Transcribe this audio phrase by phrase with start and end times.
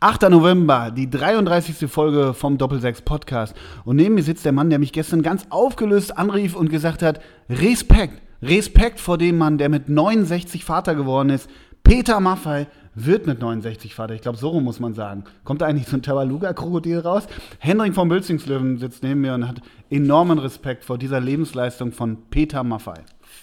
[0.00, 0.30] 8.
[0.30, 1.90] November, die 33.
[1.90, 3.56] Folge vom Doppelsechs Podcast.
[3.84, 7.20] Und neben mir sitzt der Mann, der mich gestern ganz aufgelöst anrief und gesagt hat:
[7.50, 11.50] Respekt, Respekt vor dem Mann, der mit 69 Vater geworden ist.
[11.82, 14.14] Peter Maffei wird mit 69 Vater.
[14.14, 15.24] Ich glaube, so rum muss man sagen.
[15.42, 17.26] Kommt da eigentlich so ein Tabaluga-Krokodil raus?
[17.58, 22.62] Henrik von Bülzingslöwen sitzt neben mir und hat enormen Respekt vor dieser Lebensleistung von Peter
[22.62, 23.02] Maffei.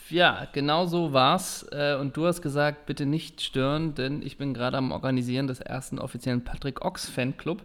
[0.09, 1.65] Ja, genau so war's.
[1.71, 5.59] Äh, Und du hast gesagt, bitte nicht stören, denn ich bin gerade am Organisieren des
[5.59, 7.63] ersten offiziellen Patrick Ochs Fanclub.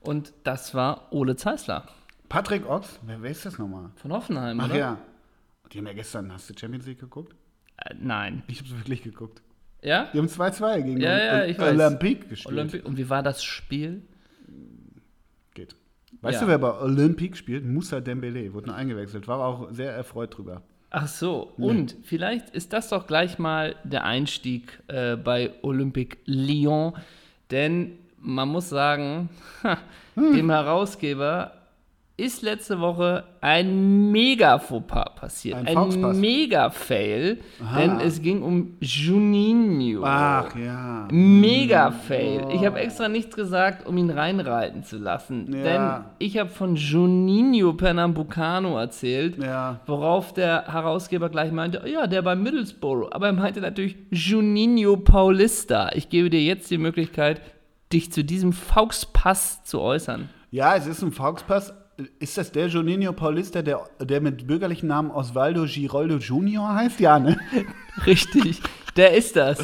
[0.00, 1.88] Und das war Ole Zeisler
[2.28, 3.90] Patrick Ochs, wer, wer ist das nochmal?
[3.96, 4.76] von Hoffenheim, Ach oder?
[4.76, 4.98] ja.
[5.72, 7.34] Die haben ja gestern, hast du Champions League geguckt?
[7.76, 8.42] Äh, nein.
[8.46, 9.42] Ich habe es wirklich geguckt.
[9.82, 10.08] Ja?
[10.12, 11.58] Die haben 2-2 gegen Ja, ja, ich.
[11.60, 12.54] Olympique gespielt.
[12.54, 14.02] Olympi Und wie war das Spiel?
[15.54, 15.76] Geht.
[16.22, 16.46] Weißt Ja.
[16.46, 17.64] du, wer bei Olympique spielt?
[17.66, 19.28] Moussa Dembele, wurde nur eingewechselt.
[19.28, 20.62] War auch sehr erfreut drüber.
[20.96, 26.92] Ach so, und vielleicht ist das doch gleich mal der Einstieg äh, bei Olympique Lyon,
[27.50, 29.28] denn man muss sagen,
[29.64, 29.78] ha,
[30.14, 31.50] dem Herausgeber
[32.16, 37.76] ist letzte Woche ein mega Fauxpas passiert, Ein ein, mega Fail, Aha.
[37.80, 40.02] denn es ging um Juninho.
[40.04, 41.08] Ach ja.
[41.10, 42.46] Mega Fail.
[42.52, 45.52] Ich habe extra nichts gesagt, um ihn reinreiten zu lassen.
[45.52, 45.62] Ja.
[45.64, 49.80] Denn ich habe von Juninho Pernambucano erzählt, Ja.
[49.86, 53.08] worauf der Herausgeber gleich meinte, "Oh ja, der bei Middlesbrough.
[53.12, 55.90] Aber er meinte natürlich Juninho Paulista.
[55.94, 57.40] Ich gebe dir jetzt die Möglichkeit,
[57.92, 60.28] dich zu diesem Fauxpass zu äußern.
[60.50, 61.74] Ja, es ist ein Fauxpass.
[62.18, 66.98] Ist das der Juninho Paulista, der, der mit bürgerlichen Namen Osvaldo Giroldo Junior heißt?
[66.98, 67.38] Ja, ne?
[68.06, 68.60] Richtig,
[68.96, 69.58] der ist das.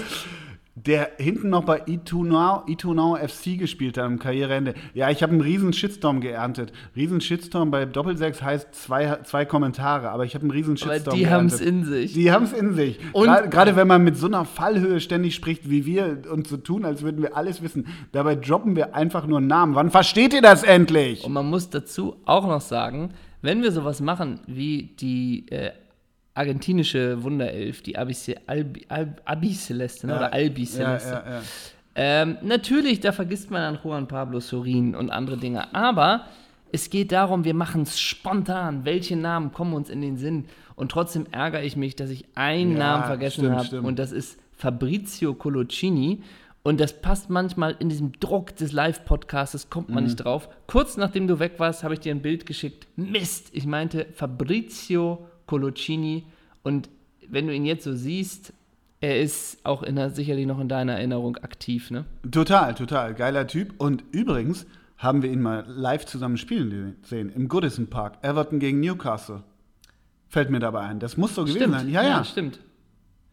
[0.86, 4.74] Der hinten noch bei Itunau, Itunau FC gespielt hat am Karriereende.
[4.94, 6.72] Ja, ich habe einen riesen Shitstorm geerntet.
[6.96, 11.16] Riesen Shitstorm bei Doppelsechs heißt zwei, zwei Kommentare, aber ich habe einen riesen Aber Shitstorm
[11.16, 11.84] die haben es geerntet.
[11.84, 12.12] in sich.
[12.14, 12.98] Die haben es in sich.
[13.12, 16.84] Und- Gerade wenn man mit so einer Fallhöhe ständig spricht wie wir und so tun,
[16.84, 17.86] als würden wir alles wissen.
[18.12, 19.74] Dabei droppen wir einfach nur Namen.
[19.74, 21.24] Wann versteht ihr das endlich?
[21.24, 23.10] Und man muss dazu auch noch sagen,
[23.42, 25.70] wenn wir sowas machen wie die äh,
[26.34, 29.56] argentinische Wunderelf, die Abi, Albi, Albi,
[30.02, 30.16] ne?
[30.16, 31.42] oder Albi ja, ja, ja.
[31.96, 35.74] Ähm, natürlich, da vergisst man an Juan Pablo Sorin und andere Dinge.
[35.74, 36.26] Aber
[36.72, 38.84] es geht darum, wir machen es spontan.
[38.84, 40.46] Welche Namen kommen uns in den Sinn?
[40.76, 43.82] Und trotzdem ärgere ich mich, dass ich einen Namen vergessen habe.
[43.82, 46.22] Und das ist Fabrizio Coloccini.
[46.62, 50.10] Und das passt manchmal in diesem Druck des Live-Podcasts, kommt man Mhm.
[50.10, 50.48] nicht drauf.
[50.66, 52.86] Kurz nachdem du weg warst, habe ich dir ein Bild geschickt.
[52.96, 56.24] Mist, ich meinte Fabrizio Coloccini.
[56.62, 56.88] Und
[57.28, 58.52] wenn du ihn jetzt so siehst,
[59.00, 62.04] er ist auch in sicherlich noch in deiner Erinnerung aktiv, ne?
[62.30, 63.14] Total, total.
[63.14, 63.74] Geiler Typ.
[63.78, 64.64] Und übrigens
[64.96, 67.32] haben wir ihn mal live zusammen spielen sehen.
[67.34, 68.18] Im Goodison Park.
[68.22, 69.42] Everton gegen Newcastle.
[70.28, 71.00] Fällt mir dabei ein.
[71.00, 71.90] Das muss so gewesen sein.
[71.90, 72.24] Ja, ja.
[72.24, 72.60] stimmt.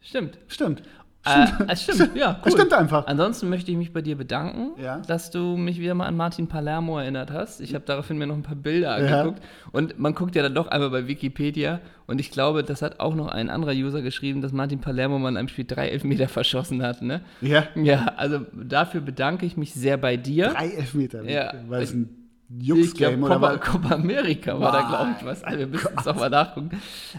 [0.00, 0.38] Stimmt.
[0.48, 0.82] Stimmt.
[1.24, 2.52] Äh, es stimmt, ja, cool.
[2.52, 3.06] Stimmt einfach.
[3.06, 4.98] Ansonsten möchte ich mich bei dir bedanken, Ja.
[5.00, 7.60] dass du mich wieder mal an Martin Palermo erinnert hast.
[7.60, 9.20] Ich habe daraufhin mir noch ein paar Bilder Ja.
[9.20, 9.42] angeguckt.
[9.72, 11.80] Und man guckt ja dann doch einmal bei Wikipedia.
[12.06, 15.28] Und ich glaube, das hat auch noch ein anderer User geschrieben, dass Martin Palermo mal
[15.30, 17.02] in einem Spiel drei Elfmeter verschossen hat.
[17.02, 17.20] Ne?
[17.40, 17.64] Ja.
[17.74, 20.50] Ja, also dafür bedanke ich mich sehr bei dir.
[20.50, 21.24] Drei Elfmeter.
[21.24, 21.52] Ja.
[21.68, 23.78] War das ein Ich Jux-Game glaube, oder Copa?
[23.88, 25.44] Copa America war da, glaube ich, was.
[25.44, 26.70] Also, wir müssen es auch mal nachgucken.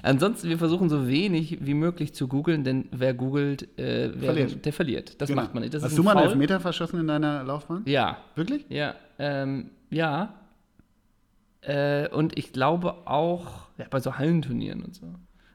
[0.02, 4.66] Ansonsten, wir versuchen so wenig wie möglich zu googeln, denn wer googelt, äh, wer, Verliert.
[4.66, 5.22] der verliert.
[5.22, 5.44] Das Genau.
[5.44, 5.74] macht man nicht.
[5.76, 6.30] Das Hast ist du mal einen Foul.
[6.32, 7.84] Elfmeter verschossen in deiner Laufbahn?
[7.86, 8.66] Ja, Wirklich?
[8.70, 10.34] ja, ähm, ja.
[11.62, 15.06] Äh, und ich glaube auch ja, bei so Hallenturnieren und so.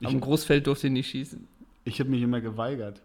[0.00, 1.48] Ich- Am Großfeld durfte ich nicht schießen.
[1.84, 3.00] Ich habe mich immer geweigert.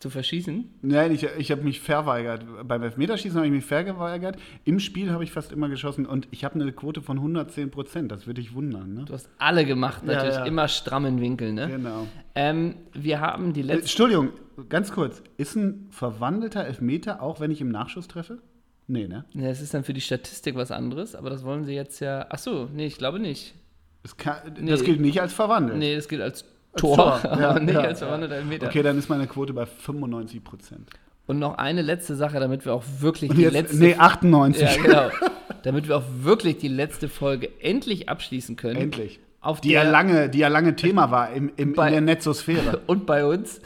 [0.00, 0.64] Zu verschießen?
[0.80, 2.44] Nein, ich, ich habe mich verweigert.
[2.66, 4.36] Beim Elfmeterschießen habe ich mich verweigert.
[4.64, 8.10] Im Spiel habe ich fast immer geschossen und ich habe eine Quote von 110 Prozent.
[8.10, 9.04] Das würde dich wundern, ne?
[9.04, 10.44] Du hast alle gemacht, Ja, natürlich ja.
[10.46, 11.68] immer strammen Winkel, ne?
[11.68, 12.06] Genau.
[12.34, 13.80] Ähm, wir haben die Äh, letzte.
[13.82, 14.28] Entschuldigung,
[14.70, 15.22] ganz kurz.
[15.36, 18.38] Ist ein verwandelter Elfmeter auch, wenn ich im Nachschuss treffe?
[18.86, 19.26] Nee, ne?
[19.34, 22.24] Ja, es ist dann für die Statistik was anderes, aber das wollen sie jetzt ja.
[22.30, 23.54] Ach so, nee, ich glaube nicht.
[24.02, 24.70] Das, kann, Nee.
[24.70, 25.78] das gilt nicht als verwandelt.
[25.78, 26.46] Nee, das gilt Als
[26.76, 28.66] Tor, Tor, ja, nicht ja, als verwandelter Elfmeter.
[28.68, 30.88] Okay, dann ist meine Quote bei 95 Prozent.
[31.26, 33.76] Und noch eine letzte Sache, damit wir auch wirklich Und die jetzt, letzte.
[33.78, 34.62] nee, 98.
[34.62, 35.08] ja, genau.
[35.62, 38.76] damit wir auch wirklich die letzte Folge endlich abschließen können.
[38.76, 39.20] Endlich.
[39.42, 42.80] Auf Die ja, lange, die ja lange Thema war im, im, in Bei- der Netzosphäre.
[42.86, 43.60] Und bei uns.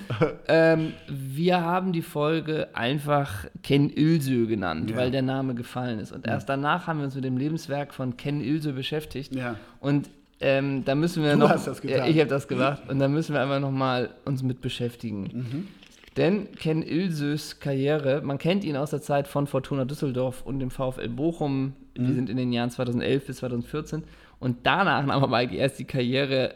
[0.46, 4.96] ähm, wir haben die Folge einfach Ken Ilsö genannt, Ja.
[4.96, 6.12] weil der Name gefallen ist.
[6.12, 9.34] Und erst danach haben wir uns mit dem Lebenswerk von Ken Ilsö beschäftigt.
[9.34, 9.56] Ja.
[9.80, 10.10] Und
[10.44, 11.48] ähm, da müssen wir Du noch.
[11.50, 11.98] hast das getan.
[11.98, 12.82] Ja, ich habe das gemacht.
[12.88, 15.22] Und da müssen wir einfach noch mal uns mit beschäftigen.
[15.32, 15.68] Mhm.
[16.16, 20.70] Denn Ken Ilsös Karriere, man kennt ihn aus der Zeit von Fortuna Düsseldorf und dem
[20.70, 21.72] VfL Bochum.
[21.96, 22.14] Die Mhm.
[22.14, 24.04] sind in den Jahren 2011 bis 2014.
[24.38, 26.54] Und danach nahm aber erst die Karriere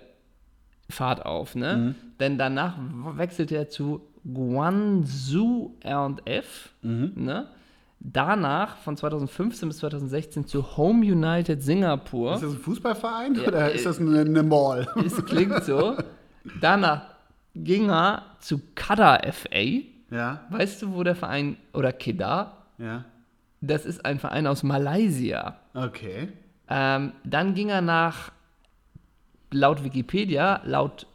[0.90, 1.54] Fahrt auf.
[1.54, 1.76] Ne?
[1.76, 1.94] Mhm.
[2.20, 2.76] Denn danach
[3.16, 4.00] wechselte er zu
[4.32, 6.70] Guangzhou R&F.
[6.82, 7.12] Mhm.
[7.16, 7.46] Ne?
[8.00, 12.34] Danach von 2015 bis 2016 zu Home United Singapur.
[12.34, 14.86] Ist das ein Fußballverein Ja, oder äh, ist das eine, eine Mall?
[15.04, 15.96] Es klingt so.
[16.60, 17.02] Danach
[17.54, 19.82] ging er zu Kada FA.
[20.10, 23.04] Ja, Weißt du, wo der Verein, oder Kedah, ja.
[23.60, 25.56] das ist ein Verein aus Malaysia.
[25.74, 26.28] Okay.
[26.70, 28.30] Ähm, dann ging er nach,
[29.50, 31.06] laut Wikipedia, laut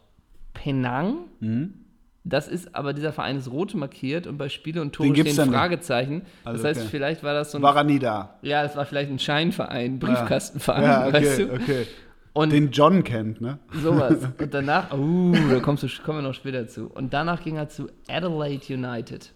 [0.52, 1.24] Penang.
[1.40, 1.83] Mhm.
[2.26, 5.52] Das ist, aber dieser Verein ist rot markiert und bei Spiele und Tore stehen.
[5.52, 6.22] Fragezeichen.
[6.42, 6.88] Also, das heißt, okay.
[6.90, 8.38] vielleicht war das so ein, War er nie da?
[8.40, 11.52] ja, das war vielleicht ein Scheinverein, Briefkastenverein, Ja, okay, weißt du?
[11.52, 11.86] okay.
[12.32, 13.58] Und Den John kennt, ne?
[13.80, 14.16] sowas.
[14.40, 16.88] Und danach, uh, da kommst du, kommen wir noch später zu.
[16.88, 19.32] Und danach ging er zu Adelaide United.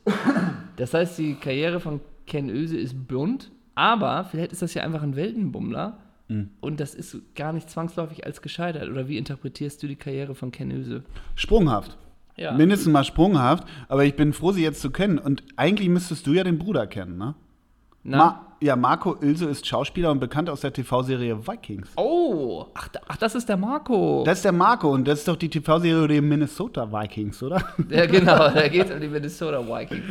[0.76, 5.02] Das heißt, die Karriere von Ken Öse ist bunt, aber vielleicht ist das ja einfach
[5.02, 5.98] ein Weltenbummler.
[6.26, 6.50] Mhm.
[6.60, 8.88] Und das ist gar nicht zwangsläufig als gescheitert.
[8.88, 11.04] Oder wie interpretierst du die Karriere von Ken Öse?
[11.36, 11.96] Sprunghaft.
[12.38, 12.52] Ja.
[12.52, 15.18] Mindestens mal sprunghaft, aber ich bin froh, sie jetzt zu kennen.
[15.18, 17.34] Und eigentlich müsstest du ja den Bruder kennen, ne?
[18.04, 18.16] Na?
[18.16, 21.90] Ma ja, Marco Ilse ist Schauspieler und bekannt aus der TV-Serie Vikings.
[21.94, 24.24] oh, ach, ach, das ist der Marco.
[24.26, 27.62] Das ist der Marco und das ist doch die TV-Serie der Minnesota Vikings, oder?
[27.88, 30.02] ja, genau, da geht es um die Minnesota Vikings.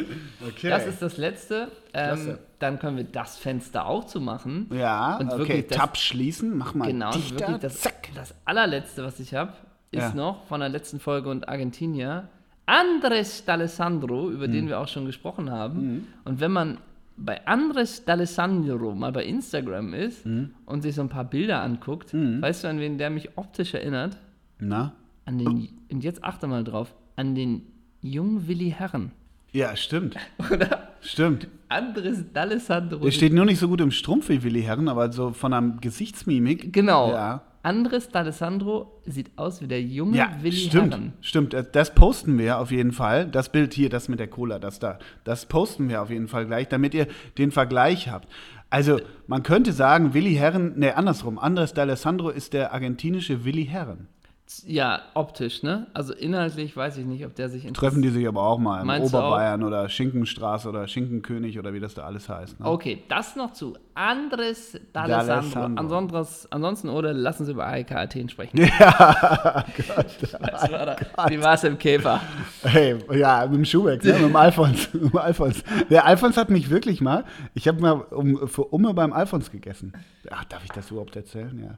[0.47, 0.69] Okay.
[0.69, 1.69] Das ist das Letzte.
[1.93, 4.69] Ähm, dann können wir das Fenster auch zumachen.
[4.73, 5.39] ja, Und okay.
[5.39, 7.39] wirklich das- Tab schließen, mach mal Genau, und dichter.
[7.39, 8.09] wirklich das, Zack.
[8.15, 9.51] das allerletzte, was ich habe,
[9.91, 10.13] ist Ja.
[10.13, 12.27] noch von der letzten Folge und Argentinier.
[12.65, 14.51] Andres D'Alessandro, über Mhm.
[14.51, 16.07] den wir auch schon gesprochen haben.
[16.25, 16.77] Und wenn man
[17.15, 20.51] bei Andres D'Alessandro mal bei Instagram ist Mhm.
[20.65, 24.17] und sich so ein paar Bilder anguckt, weißt du, an wen der mich optisch erinnert?
[24.59, 24.93] Na?
[25.25, 27.61] An den, und jetzt achte mal drauf, an den
[28.01, 29.11] jungen Willi Herren.
[29.53, 30.15] Ja, stimmt.
[30.51, 30.89] Oder?
[31.01, 31.47] Stimmt.
[31.69, 32.99] Andres D'Alessandro.
[32.99, 35.77] Der steht nur nicht so gut im Strumpf wie Willi Herren, aber so von einer
[35.79, 36.73] Gesichtsmimik.
[36.73, 37.11] Genau.
[37.11, 37.41] Ja.
[37.67, 41.13] Andres D'Alessandro sieht aus wie der junge Ja, Willi stimmt, Herren.
[41.21, 41.53] stimmt.
[41.53, 43.27] Das- Das posten wir auf jeden Fall.
[43.27, 46.45] Das Bild hier, das mit der Cola, das da, das posten wir auf jeden Fall
[46.45, 48.27] gleich, damit ihr den Vergleich habt.
[48.69, 51.39] Also, man könnte sagen, Willi Herren, ne, andersrum.
[51.39, 54.07] Andres D'Alessandro ist der argentinische Willi Herren.
[54.65, 55.87] Ja, optisch, ne?
[55.93, 58.87] Also inhaltlich weiß ich nicht, ob der sich Treffen die sich aber auch mal im
[58.87, 62.57] Meinst du Oberbayern oder Schinkenstraße oder Schinkenkönig oder wie das da alles heißt.
[62.61, 62.65] Ne?
[62.65, 65.77] Okay, das noch zu Andres D'Alessandro.
[65.77, 68.57] Ansonsten, ansonsten, oder lass uns über AEK Athen sprechen.
[68.79, 70.05] Ja, Gott.
[70.39, 71.29] Das war da.
[71.29, 72.21] Wie war es im Käfer?
[72.63, 74.13] Hey, ja, mit dem Schubeck, ne?
[74.13, 74.93] mit dem Alfons.
[74.93, 75.63] mit dem Alfons.
[75.89, 79.93] Der Alfons hat mich wirklich mal, ich habe mal um, für Umme beim Alfons gegessen.
[80.29, 81.59] Ach, darf ich das überhaupt erzählen?
[81.59, 81.77] Ja.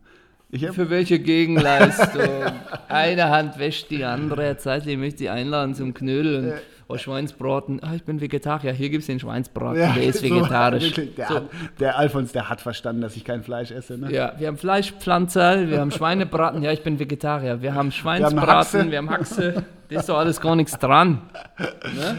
[0.51, 2.27] Ich Für welche Gegenleistung?
[2.87, 4.43] Eine Hand wäscht die andere.
[4.43, 6.53] Herr Zeitli möchte Sie einladen zum Knödeln.
[6.87, 7.83] Oh, Schweinsbraten.
[7.83, 8.71] Ah, ich bin Vegetarier.
[8.73, 9.79] Hier gibt es den Schweinsbraten.
[9.79, 10.91] Ja, der ist vegetarisch.
[11.15, 11.35] der, So.
[11.35, 11.43] hat,
[11.79, 13.99] der Alfons, der hat verstanden, dass ich kein Fleisch esse.
[13.99, 14.11] Ne?
[14.11, 16.63] Ja, wir haben Fleischpflanzerl, wir haben Schweinebraten.
[16.63, 17.61] Ja, ich bin Vegetarier.
[17.61, 18.89] Wir haben haben Schweinsbraten, Haxe.
[18.91, 19.65] wir haben Haxe.
[19.89, 21.21] Da ist doch alles gar nichts dran.
[21.59, 22.17] Ne?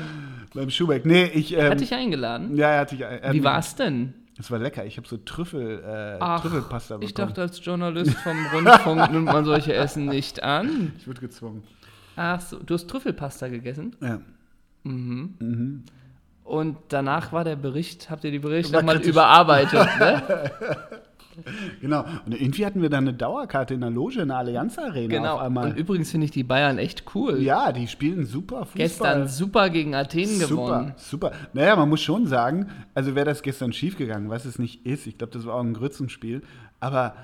[0.55, 1.05] Beim Schubeck.
[1.05, 1.53] Nee, ich.
[1.57, 2.57] Ähm, Hat dich eingeladen?
[2.57, 3.01] ja, hatte ich.
[3.03, 4.15] Ähm, Wie war's denn?
[4.41, 4.87] Es war lecker.
[4.87, 7.07] Ich habe so Trüffel, äh, Ach, Trüffelpasta bekommen.
[7.07, 10.93] Ich dachte, als Journalist vom Rundfunk nimmt man solche Essen nicht an.
[10.99, 11.63] ich wurde gezwungen.
[12.17, 14.21] Ach so, du hast Trüffelpasta gegessen Ja.
[16.45, 20.51] und danach war der Bericht, habt ihr die Berichte nochmal überarbeitet, ne?
[21.81, 22.05] Genau.
[22.27, 25.35] Und irgendwie hatten wir da eine Dauerkarte in der Loge in der Allianz Arena Genau.
[25.37, 25.71] auf einmal.
[25.71, 27.41] Und übrigens finde ich die Bayern echt cool.
[27.41, 28.77] ja, die spielen super Fußball.
[28.77, 30.95] Gestern super gegen Athen Super, gewonnen.
[30.97, 31.33] super.
[31.53, 35.07] Naja, man muss schon sagen, also wäre das gestern schiefgegangen, was es nicht ist.
[35.07, 36.43] Ich glaube, das war auch ein Grützenspiel.
[36.81, 37.15] Aber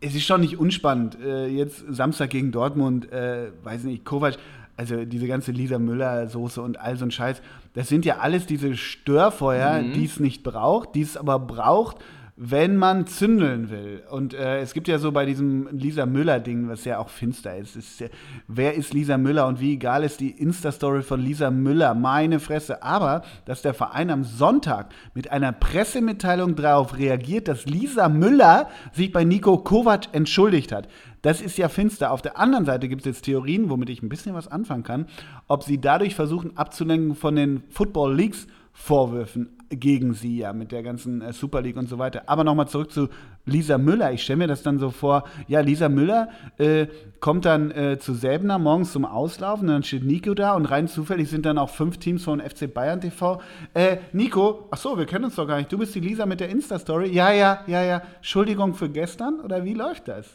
[0.00, 1.18] es ist schon nicht unspannend.
[1.20, 4.36] Äh, jetzt Samstag gegen Dortmund, äh, weiß nicht, Kovac,
[4.76, 7.42] also diese ganze Lisa Müller-Soße und all so ein Scheiß,
[7.74, 11.96] das sind ja alles diese Störfeuer, die es nicht braucht, die es aber braucht,
[12.40, 14.04] wenn man zündeln will.
[14.10, 17.74] Und äh, es gibt ja so bei diesem Lisa Müller-Ding, was ja auch finster ist,
[17.74, 18.06] ist ja,
[18.46, 22.84] wer ist Lisa Müller und wie egal ist die Insta-Story von Lisa Müller, meine Fresse.
[22.84, 29.10] Aber, dass der Verein am Sonntag mit einer Pressemitteilung darauf reagiert, dass Lisa Müller sich
[29.10, 30.86] bei Nico Kovac entschuldigt hat.
[31.22, 32.12] Das ist ja finster.
[32.12, 35.06] Auf der anderen Seite gibt es jetzt Theorien, womit ich ein bisschen was anfangen kann,
[35.48, 40.82] ob sie dadurch versuchen abzulenken von den Football Leagues Vorwürfen gegen sie ja mit der
[40.82, 42.22] ganzen äh, Super League und so weiter.
[42.26, 43.08] Aber nochmal zurück zu
[43.44, 44.12] Lisa Müller.
[44.12, 46.86] Ich stelle mir das dann so vor, ja, Lisa Müller äh,
[47.20, 51.28] kommt dann äh, zu Säbner morgens zum Auslaufen, dann steht Nico da und rein zufällig
[51.28, 53.40] sind dann auch fünf Teams von FC Bayern TV.
[53.74, 55.70] Äh, Nico, ach so, wir kennen uns doch gar nicht.
[55.70, 57.10] Du bist die Lisa mit der Insta-Story.
[57.10, 58.02] Ja, ja, ja, ja.
[58.16, 60.26] Entschuldigung für gestern oder wie läuft das?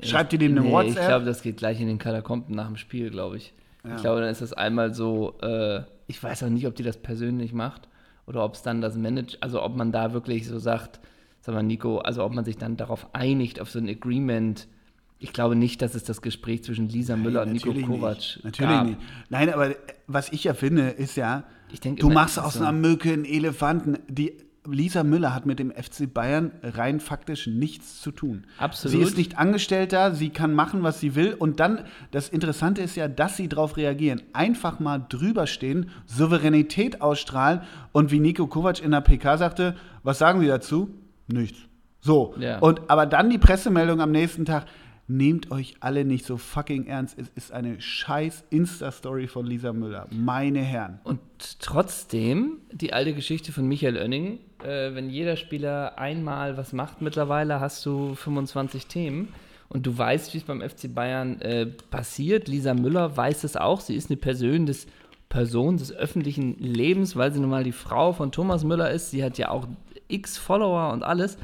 [0.00, 1.02] Schreibt ihr dem eine nee, WhatsApp?
[1.02, 3.54] Ich glaube, das geht gleich in den Katakomben nach dem Spiel, glaube ich.
[3.88, 6.96] Ich glaube, dann ist das einmal so, äh, ich weiß auch nicht, ob die das
[6.96, 7.88] persönlich macht
[8.26, 11.00] oder ob es dann das Manage, also ob man da wirklich so sagt,
[11.40, 14.66] sag mal, Nico, also ob man sich dann darauf einigt, auf so ein Agreement,
[15.18, 18.44] Ich glaube nicht, dass es das Gespräch zwischen Lisa Müller und Nico Kovac nicht.
[18.44, 18.86] Natürlich gab.
[18.86, 18.98] nicht.
[19.30, 19.74] Nein, aber
[20.06, 21.44] was ich ja finde, ist ja,
[21.82, 22.60] du machst aus so.
[22.60, 23.98] einer Mücke einen Elefanten.
[24.08, 24.34] Die
[24.68, 28.46] Lisa Müller hat mit dem FC Bayern rein faktisch nichts zu tun.
[28.58, 28.96] Absolut.
[28.96, 31.34] Sie ist nicht angestellt da, sie kann machen, was sie will.
[31.34, 34.22] Und dann, das Interessante ist ja, dass sie darauf reagieren.
[34.32, 37.62] Einfach mal drüber stehen, Souveränität ausstrahlen.
[37.92, 40.90] Und wie Nico Kovac in der PK sagte, was sagen Sie dazu?
[41.28, 41.58] Nichts.
[42.00, 42.34] So.
[42.38, 42.58] Ja.
[42.58, 44.66] Und aber dann die Pressemeldung am nächsten Tag.
[45.08, 47.16] Nehmt euch alle nicht so fucking ernst.
[47.16, 50.08] Es ist eine scheiß Insta-Story von Lisa Müller.
[50.10, 50.98] Meine Herren.
[51.04, 51.20] Und
[51.60, 57.60] trotzdem, die alte Geschichte von Michael Oenning, äh, wenn jeder Spieler einmal was macht mittlerweile,
[57.60, 59.28] hast du 25 Themen.
[59.68, 62.48] Und du weißt, wie es beim FC Bayern äh, passiert.
[62.48, 63.80] Lisa Müller weiß es auch.
[63.80, 64.88] Sie ist eine Person des,
[65.28, 69.10] Person des öffentlichen Lebens, weil sie nun mal die Frau von Thomas Müller ist.
[69.12, 69.68] Sie hat ja auch
[70.08, 71.38] x Follower und alles.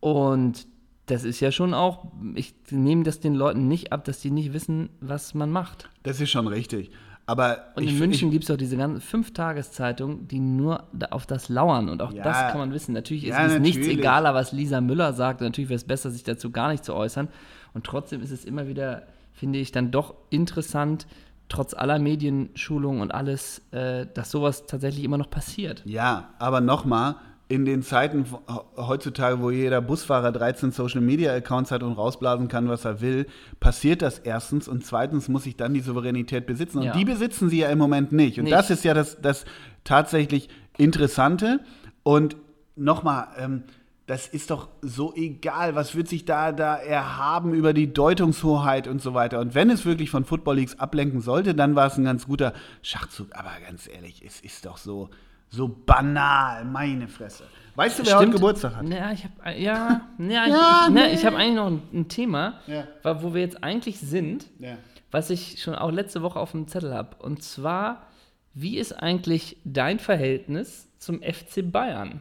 [0.00, 0.66] Und
[1.10, 4.52] das ist ja schon auch, ich nehme das den Leuten nicht ab, dass die nicht
[4.52, 5.88] wissen, was man macht.
[6.02, 6.90] Das ist schon richtig.
[7.26, 11.48] Aber Und ich, in München gibt es auch diese ganzen Fünf-Tageszeitungen, die nur auf das
[11.48, 11.88] lauern.
[11.88, 12.24] Und auch Ja.
[12.24, 12.92] das kann man wissen.
[12.92, 15.40] Natürlich ist Ja, es nichts egaler, was Lisa Müller sagt.
[15.40, 17.28] Und natürlich wäre es besser, sich dazu gar nicht zu äußern.
[17.72, 19.02] Und trotzdem ist es immer wieder,
[19.32, 21.06] finde ich, dann doch interessant,
[21.48, 25.82] trotz aller Medienschulung und alles, äh, dass sowas tatsächlich immer noch passiert.
[25.84, 27.14] Ja, aber nochmal,
[27.50, 28.40] in den Zeiten wo-
[28.76, 33.26] heutzutage, wo jeder Busfahrer 13 Social Media Accounts hat und rausblasen kann, was er will,
[33.58, 36.78] passiert das erstens und zweitens muss ich dann die Souveränität besitzen.
[36.78, 36.92] Und Ja.
[36.92, 38.38] die besitzen sie ja im Moment nicht.
[38.38, 38.56] Und Nicht.
[38.56, 39.44] das ist ja das, das
[39.84, 41.60] tatsächlich Interessante.
[42.04, 42.36] Und
[42.76, 43.64] nochmal, ähm,
[44.06, 49.02] das ist doch so egal, was wird sich da, da erhaben über die Deutungshoheit und
[49.02, 49.40] so weiter.
[49.40, 52.52] Und wenn es wirklich von Football Leagues ablenken sollte, dann war es ein ganz guter
[52.82, 53.28] Schachzug.
[53.34, 55.10] Aber ganz ehrlich, es ist doch so,
[55.50, 57.44] so banal, meine Fresse.
[57.74, 58.88] Weißt du, wer heute Geburtstag hat?
[58.88, 60.44] Ja, ich habe ja, ja, Ja,
[60.86, 61.14] ich, ne, nee.
[61.14, 62.86] ich habe eigentlich noch ein, ein Thema, Ja.
[63.22, 64.46] wo wir jetzt eigentlich sind.
[64.58, 64.76] Ja.
[65.12, 67.16] was ich schon auch letzte Woche auf dem Zettel habe.
[67.18, 68.06] Und zwar,
[68.54, 72.20] wie ist eigentlich dein Verhältnis zum FC Bayern?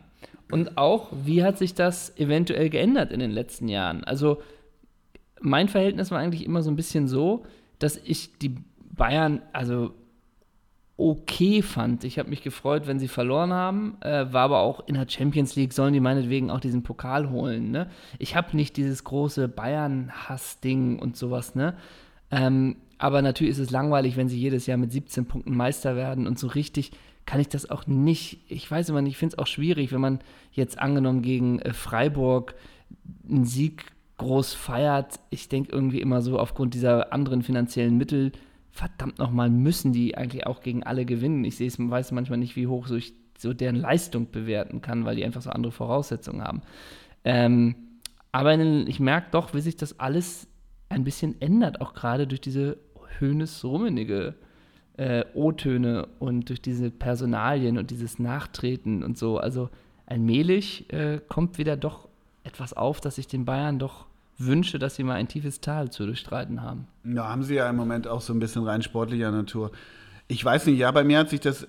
[0.51, 4.03] Und auch, wie hat sich das eventuell geändert in den letzten Jahren?
[4.03, 4.41] Also,
[5.41, 7.45] mein Verhältnis war eigentlich immer so ein bisschen so,
[7.77, 8.55] dass ich die
[8.95, 9.93] Bayern, also
[10.99, 12.03] okay fand.
[12.03, 15.55] Ich habe mich gefreut, wenn sie verloren haben, äh, war aber auch in der Champions
[15.55, 17.71] League, sollen die meinetwegen auch diesen Pokal holen.
[17.71, 17.89] Ne?
[18.17, 21.55] Ich habe nicht dieses große Bayern-Hass-Ding und sowas.
[21.55, 21.75] Ne?
[22.31, 26.27] Ähm, aber natürlich ist es langweilig, wenn sie jedes Jahr mit 17 Punkten Meister werden
[26.27, 26.91] und so richtig
[27.25, 30.01] kann ich das auch nicht, ich weiß immer nicht, ich finde es auch schwierig, wenn
[30.01, 30.19] man
[30.51, 32.55] jetzt angenommen gegen äh, Freiburg
[33.29, 33.85] einen Sieg
[34.17, 35.19] groß feiert.
[35.29, 38.31] Ich denke irgendwie immer so aufgrund dieser anderen finanziellen Mittel,
[38.71, 41.43] verdammt nochmal, müssen die eigentlich auch gegen alle gewinnen.
[41.43, 45.05] Ich sehe es, weiß manchmal nicht, wie hoch so ich so deren Leistung bewerten kann,
[45.05, 46.61] weil die einfach so andere Voraussetzungen haben.
[47.23, 47.75] Ähm,
[48.31, 50.47] aber in ich merke doch, wie sich das alles
[50.89, 52.77] ein bisschen ändert, auch gerade durch diese
[53.19, 54.35] Hönes-Rummenige
[54.97, 59.37] äh, O-Töne und durch diese Personalien und dieses Nachtreten und so.
[59.37, 59.69] Also
[60.05, 62.09] allmählich äh, kommt wieder doch
[62.43, 64.08] etwas auf, dass ich den Bayern doch
[64.39, 66.87] wünsche, dass sie mal ein tiefes Tal zu durchstreiten haben.
[67.03, 69.71] Ja, haben sie ja im Moment auch so ein bisschen rein sportlicher Natur.
[70.27, 71.67] Ich weiß nicht, ja, bei mir hat sich das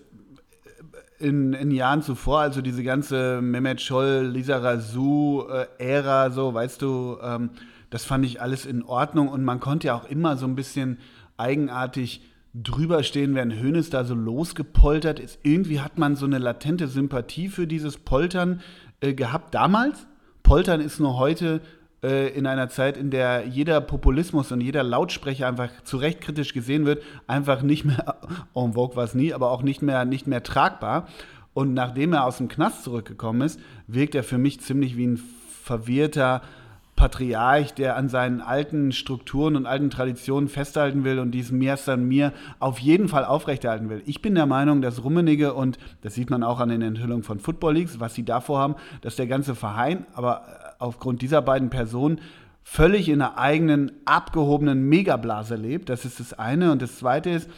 [1.19, 5.47] in, in Jahren zuvor, also diese ganze Mehmet Scholl, Lisa Razou
[5.79, 7.51] äh, so, weißt du, ähm,
[7.91, 10.99] das fand ich alles in Ordnung und man konnte ja auch immer so ein bisschen
[11.37, 12.23] eigenartig
[12.55, 15.39] drüber stehen, wenn Hönes da so losgepoltert ist.
[15.43, 18.61] Irgendwie hat man so eine latente Sympathie für dieses Poltern
[19.01, 20.07] äh, gehabt damals.
[20.43, 25.47] Poltern ist nur heute äh, in einer Zeit, in der jeder Populismus und jeder Lautsprecher
[25.47, 28.17] einfach zu Recht kritisch gesehen wird, einfach nicht mehr,
[28.55, 31.09] en vogue war es nie, aber auch nicht mehr, nicht mehr tragbar.
[31.53, 35.21] Und nachdem er aus dem Knast zurückgekommen ist, wirkt er für mich ziemlich wie ein
[35.63, 36.43] verwirrter
[36.97, 42.05] Patriarch, der an seinen alten Strukturen und alten Traditionen festhalten will und dies Mir San
[42.07, 44.03] Mir auf jeden Fall aufrechterhalten will.
[44.05, 47.39] Ich bin der Meinung, dass Rummenigge und das sieht man auch an den Enthüllungen von
[47.39, 50.43] Football Leagues, was sie davor haben, dass der ganze Verein, aber
[50.81, 52.21] aufgrund dieser beiden Personen
[52.63, 55.89] völlig in einer eigenen, abgehobenen Megablase lebt.
[55.89, 56.73] Das ist das eine.
[56.73, 57.49] Und das zweite ist,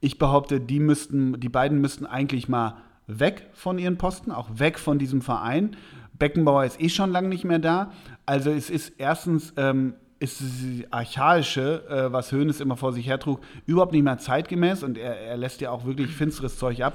[0.00, 4.78] ich behaupte, die müssten, die beiden müssten eigentlich mal weg von ihren Posten, auch weg
[4.78, 5.76] von diesem Verein.
[6.18, 7.92] Beckenbauer ist eh schon lange nicht mehr da.
[8.26, 13.40] Also es ist erstens ähm, ist das Archaische, äh, was Hoeneß immer vor sich hertrug,
[13.66, 16.94] überhaupt nicht mehr zeitgemäß und er, er lässt ja auch wirklich finsteres Zeug ab.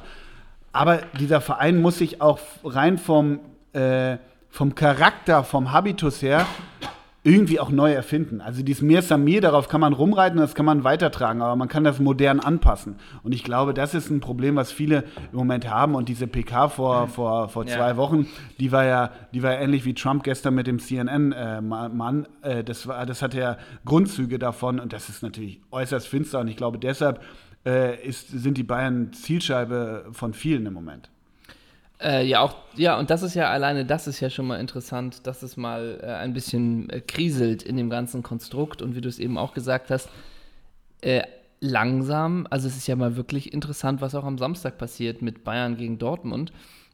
[0.71, 3.39] Aber dieser Verein muss sich auch rein vom,
[3.73, 4.17] äh,
[4.53, 6.45] vom Charakter, vom Habitus her
[7.23, 8.39] irgendwie auch neu erfinden.
[8.39, 11.83] Also dieses Mir Samir, darauf kann man rumreiten, das kann man weitertragen, aber man kann
[11.83, 12.97] das modern anpassen.
[13.23, 15.95] Und ich glaube, das ist ein Problem, was viele im Moment haben.
[15.95, 17.97] Und diese PK vor, vor, vor zwei Ja.
[17.97, 18.27] Wochen,
[18.59, 22.27] die war ja, die war ja ähnlich wie Trump gestern mit dem CNN-Mann.
[22.43, 26.41] Äh, das, war, das hatte ja Grundzüge davon und das ist natürlich äußerst finster.
[26.41, 27.23] Und ich glaube, deshalb
[27.65, 31.09] äh, ist, sind die Bayern Zielscheibe von vielen im Moment.
[32.03, 35.25] Äh, ja, auch, ja, und das ist ja alleine, das ist ja schon mal interessant,
[35.25, 39.07] dass es mal äh, ein bisschen äh, kriselt in dem ganzen Konstrukt und wie du
[39.07, 40.09] es eben auch gesagt hast,
[41.01, 41.23] äh,
[41.61, 45.77] langsam, also es ist ja mal wirklich interessant, was auch am Samstag passiert mit Bayern
[45.77, 46.51] gegen Dortmund.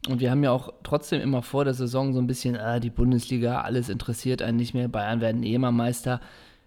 [0.08, 2.92] Und wir haben ja auch trotzdem immer vor der Saison so ein bisschen, ah, die
[2.92, 6.22] Bundesliga, alles interessiert einen nicht mehr, Bayern werden eh immer Meister.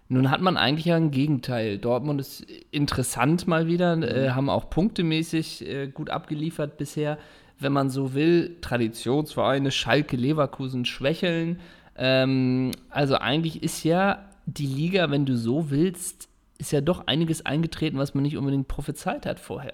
[0.09, 1.77] Nun hat man eigentlich ja ein Gegenteil.
[1.77, 7.17] Dortmund ist interessant mal wieder, äh, haben auch punktemäßig äh, gut abgeliefert bisher.
[7.63, 11.59] Wenn man so will, Traditionsvereine, Schalke, Leverkusen schwächeln.
[11.95, 16.27] Ähm, also eigentlich ist ja die Liga, wenn du so willst,
[16.57, 19.73] ist ja doch einiges eingetreten, was man nicht unbedingt prophezeit hat vorher.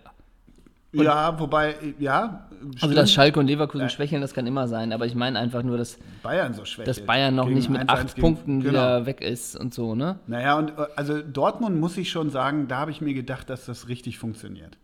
[0.93, 2.47] ja, wobei, ja.
[2.61, 2.97] Also stimmt.
[2.97, 4.91] dass Schalke und Leverkusen schwächeln, das kann immer sein.
[4.91, 6.87] Aber ich meine einfach nur, dass, Bayern so schwächelt.
[6.87, 8.69] dass Bayern noch nicht mit 1-1 acht gegen- Punkten genau.
[8.71, 10.19] wieder weg ist und so, ne?
[10.27, 13.65] Naja, und äh, also Dortmund muss ich schon sagen, da habe ich mir gedacht, dass
[13.65, 14.77] das richtig funktioniert.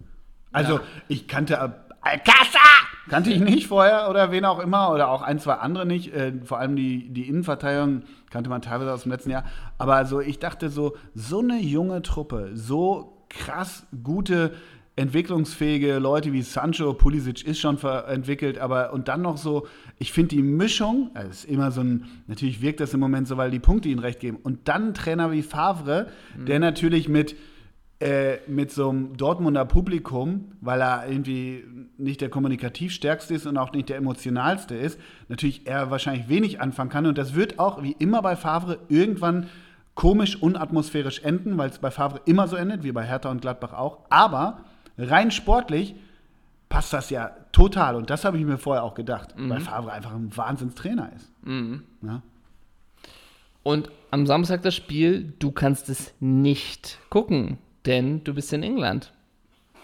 [0.52, 0.82] Also Ja.
[1.10, 1.70] ich kannte äh,
[2.02, 2.75] Alcázar!
[3.10, 6.14] Kannte ich nicht vorher oder wen auch immer oder auch ein, zwei andere nicht.
[6.14, 9.44] Äh, vor allem die, die Innenverteidigung kannte man teilweise aus dem letzten Jahr.
[9.78, 14.54] Aber also ich dachte so, so eine junge Truppe, so krass gute,
[14.96, 19.68] entwicklungsfähige Leute wie Sancho, Pulisic ist schon entwickelt, aber und dann noch so,
[20.00, 23.28] ich finde die Mischung, also es ist immer so ein, natürlich wirkt das im Moment
[23.28, 24.38] so, weil die Punkte ihnen recht geben.
[24.42, 26.08] Und dann Trainer wie Favre,
[26.48, 27.36] der natürlich mit
[28.00, 31.64] äh, mit so einem Dortmunder Publikum, weil er irgendwie
[31.98, 35.00] nicht der kommunikativ stärkste ist und auch nicht der emotionalste ist,
[35.30, 37.06] natürlich er wahrscheinlich wenig anfangen kann.
[37.06, 39.48] Und das wird auch, wie immer bei Favre, irgendwann
[39.94, 43.72] komisch, unatmosphärisch enden, weil es bei Favre immer so endet, wie bei Hertha und Gladbach
[43.72, 44.00] auch.
[44.10, 44.66] Aber
[44.98, 45.96] rein sportlich
[46.68, 47.96] passt das ja total.
[47.96, 51.32] Und das habe ich mir vorher auch gedacht, weil Favre einfach ein Wahnsinnstrainer ist.
[52.02, 52.22] Ja?
[53.64, 59.12] Und am Samstag das Spiel, du kannst es nicht gucken, denn du bist in England.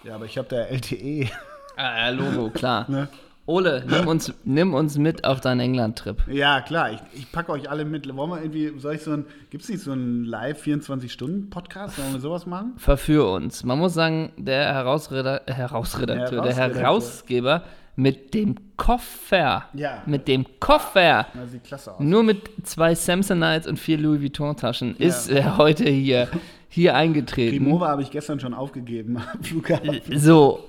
[0.03, 1.29] ja, aber ich habe da LTE.
[1.77, 2.85] Ah, ja, Logo, klar.
[2.89, 3.07] Ne?
[3.47, 6.23] Ole, nimm uns, nimm uns mit auf deinen England-Trip.
[6.27, 8.07] Ja, klar, ich, ich packe euch alle mit.
[8.15, 11.95] Wollen wir irgendwie, soll ich so ein, gibt es nicht so einen live 24-Stunden-Podcast?
[11.95, 12.73] Sollen wir sowas machen?
[12.77, 13.63] Verführ uns.
[13.63, 16.55] Man muss sagen, der Herausreda Herausredakteur, der.
[16.55, 17.63] Herausgeber
[17.95, 19.65] mit dem Koffer.
[19.73, 20.03] Ja.
[20.05, 21.25] Mit dem Koffer.
[21.33, 21.99] Das sieht klasse aus.
[21.99, 26.27] Nur mit zwei Samsonites und vier Louis Vuitton-Taschen ist er heute hier,
[26.71, 27.57] hier eingetreten.
[27.57, 29.99] Primova habe ich gestern schon aufgegeben am Flughafen.
[30.15, 30.63] So,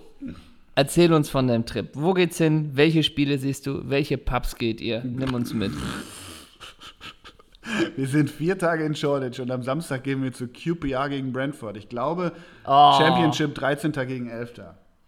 [0.75, 1.91] erzähl uns von deinem Trip.
[1.95, 2.71] Wo geht's hin?
[2.75, 3.89] Welche Spiele siehst du?
[3.89, 5.03] Welche Pubs geht ihr?
[5.05, 5.71] Nimm uns mit.
[7.97, 11.77] Wir sind vier Tage in Shoreditch und am Samstag gehen wir zu QPR gegen Brentford.
[11.77, 12.33] Ich glaube,
[12.67, 12.95] Oh.
[12.99, 13.93] Championship 13.
[14.09, 14.55] gegen 11.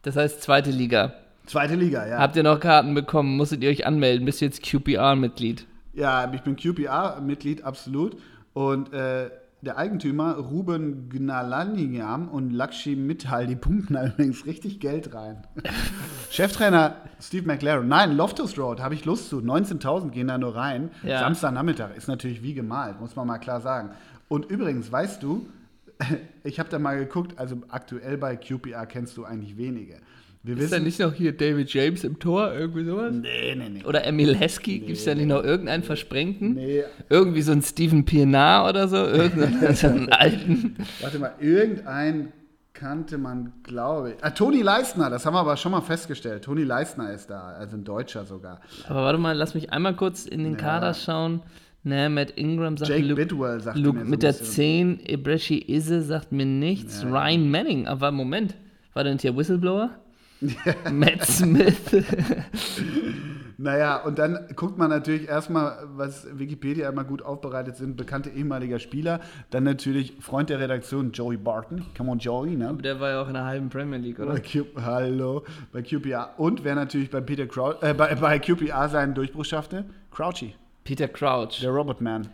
[0.02, 1.14] Das heißt, zweite Liga.
[1.46, 2.18] Zweite Liga, ja.
[2.18, 3.37] Habt ihr noch Karten bekommen?
[3.37, 4.24] Musstet ihr euch anmelden?
[4.24, 5.66] Bist du jetzt QPR-Mitglied?
[5.94, 8.16] Ja, ich bin QPR-Mitglied, absolut.
[8.54, 9.30] Und äh,
[9.64, 15.46] der Eigentümer Ruben Gnalaniam und Lakshmi Mittal, die pumpen übrigens richtig Geld rein.
[16.31, 17.88] Cheftrainer Steve McLaren.
[17.88, 19.38] Nein, Loftus Road, habe ich Lust zu.
[19.38, 20.90] 19.000 gehen da nur rein.
[21.03, 21.20] Ja.
[21.20, 23.90] Samstagnachmittag ist natürlich wie gemalt, muss man mal klar sagen.
[24.29, 25.46] Und übrigens, weißt du,
[26.44, 30.00] ich habe da mal geguckt, also aktuell bei QPR kennst du eigentlich wenige.
[30.46, 32.52] Wir Ist da nicht noch hier David James im Tor?
[32.52, 33.14] Irgendwie sowas?
[33.14, 33.85] Nee, nee, nee.
[33.85, 34.78] Oder Emil Heskey?
[34.80, 36.52] Gibt es da nicht noch irgendeinen Versprengten?
[36.52, 38.96] Nee, Irgendwie so einen Steven Pienaar oder so?
[38.96, 40.76] Irgendeinen so einen alten.
[41.00, 42.30] Warte mal, irgendein
[42.74, 44.16] kannte man, glaube ich.
[44.22, 46.44] Ah, Toni Leistner, das haben wir aber schon mal festgestellt.
[46.44, 48.61] Toni Leistner ist da, also ein Deutscher sogar.
[48.87, 51.40] Aber warte mal, lass mich einmal kurz in den Kader schauen.
[51.85, 54.98] Ne, Matt Ingram sagt Jake Luke, Bidwell sagt Luke mir so mit ein der bisschen.
[54.98, 57.02] 10, Ebrechi Isse sagt mir nichts.
[57.02, 58.54] Ryan Manning, aber Moment,
[58.92, 59.90] war denn hier Whistleblower?
[60.92, 61.80] Matt Smith.
[63.57, 68.78] Naja, und dann guckt man natürlich erstmal, was Wikipedia immer gut aufbereitet sind, bekannte ehemaliger
[68.80, 69.20] Spieler.
[69.50, 71.85] Dann natürlich Freund der Redaktion Joey Barton.
[71.96, 72.76] Come on, Joey, ne?
[72.83, 74.40] Der war ja auch in der halben Premier League, Bei oder?
[74.40, 76.35] Q Hallo, bei QPR.
[76.37, 81.07] Und wer natürlich bei Peter Crouch, äh, bei, bei QPR seinen Durchbruch schaffte, Crouchy, Peter
[81.07, 81.61] Crouch.
[81.61, 82.28] der Robot Man.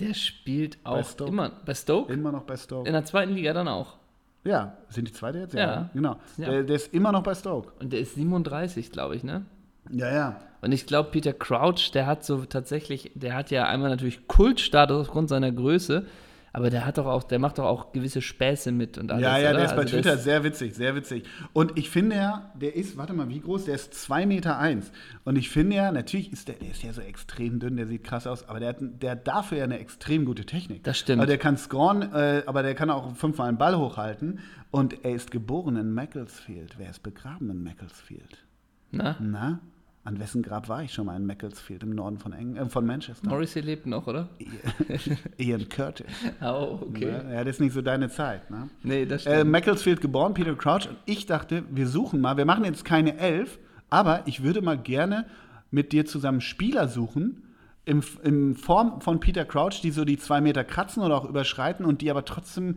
[0.00, 1.30] Der spielt auch Stoke.
[1.30, 2.12] immer bei Stoke.
[2.12, 2.86] Immer noch bei Stoke.
[2.86, 3.96] In der zweiten Liga dann auch.
[4.44, 5.54] Ja, sind die zweite jetzt?
[5.54, 5.90] Ja.
[5.94, 6.16] Genau.
[6.36, 6.50] Ja.
[6.50, 7.72] Der, der ist immer noch bei Stoke.
[7.80, 9.44] Und der ist 37, glaube ich, ne?
[9.90, 10.40] Ja, ja.
[10.60, 15.08] Und ich glaube, Peter Crouch, der hat so tatsächlich, der hat ja einmal natürlich Kultstatus
[15.08, 16.06] aufgrund seiner Größe,
[16.54, 19.22] Aber der hat doch auch, der macht doch auch gewisse Späße mit und alles.
[19.22, 19.58] Ja, ja, oder?
[19.58, 21.24] der ist bei Also Twitter sehr witzig, sehr witzig.
[21.52, 23.64] Und ich finde ja, der ist, warte mal, wie groß?
[23.64, 24.92] Der ist 2 Meter eins.
[25.24, 28.04] Und ich finde ja, natürlich ist der, der ist ja so extrem dünn, der sieht
[28.04, 30.84] krass aus, aber der hat, der hat dafür ja eine extrem gute Technik.
[30.84, 31.20] Das stimmt.
[31.20, 34.40] Aber der kann scoren, äh, aber der kann auch fünfmal einen Ball hochhalten.
[34.70, 36.74] Und er ist geboren in Macclesfield.
[36.78, 38.44] Wer ist begraben in Macclesfield?
[38.90, 39.16] Na?
[39.20, 39.60] Na?
[40.04, 42.84] An wessen Grab war ich schon mal in Macclesfield im Norden von, Eng äh, von
[42.84, 43.28] Manchester?
[43.28, 44.28] Morrissey lebt noch, oder?
[45.38, 46.06] Ian Curtis.
[46.42, 47.04] Oh, okay.
[47.04, 47.30] Ne?
[47.34, 48.50] Ja, das ist nicht so deine Zeit.
[48.50, 48.68] Ne?
[48.82, 49.52] Nee, das Äh, stimmt.
[49.52, 50.88] Macclesfield geboren, Peter Crouch.
[50.88, 53.60] Und ich dachte, wir suchen mal, wir machen jetzt keine elf,
[53.90, 55.26] aber ich würde mal gerne
[55.70, 57.44] mit dir zusammen Spieler suchen,
[57.84, 61.84] im, in Form von Peter Crouch, die so die zwei Meter kratzen oder auch überschreiten
[61.86, 62.76] und die aber trotzdem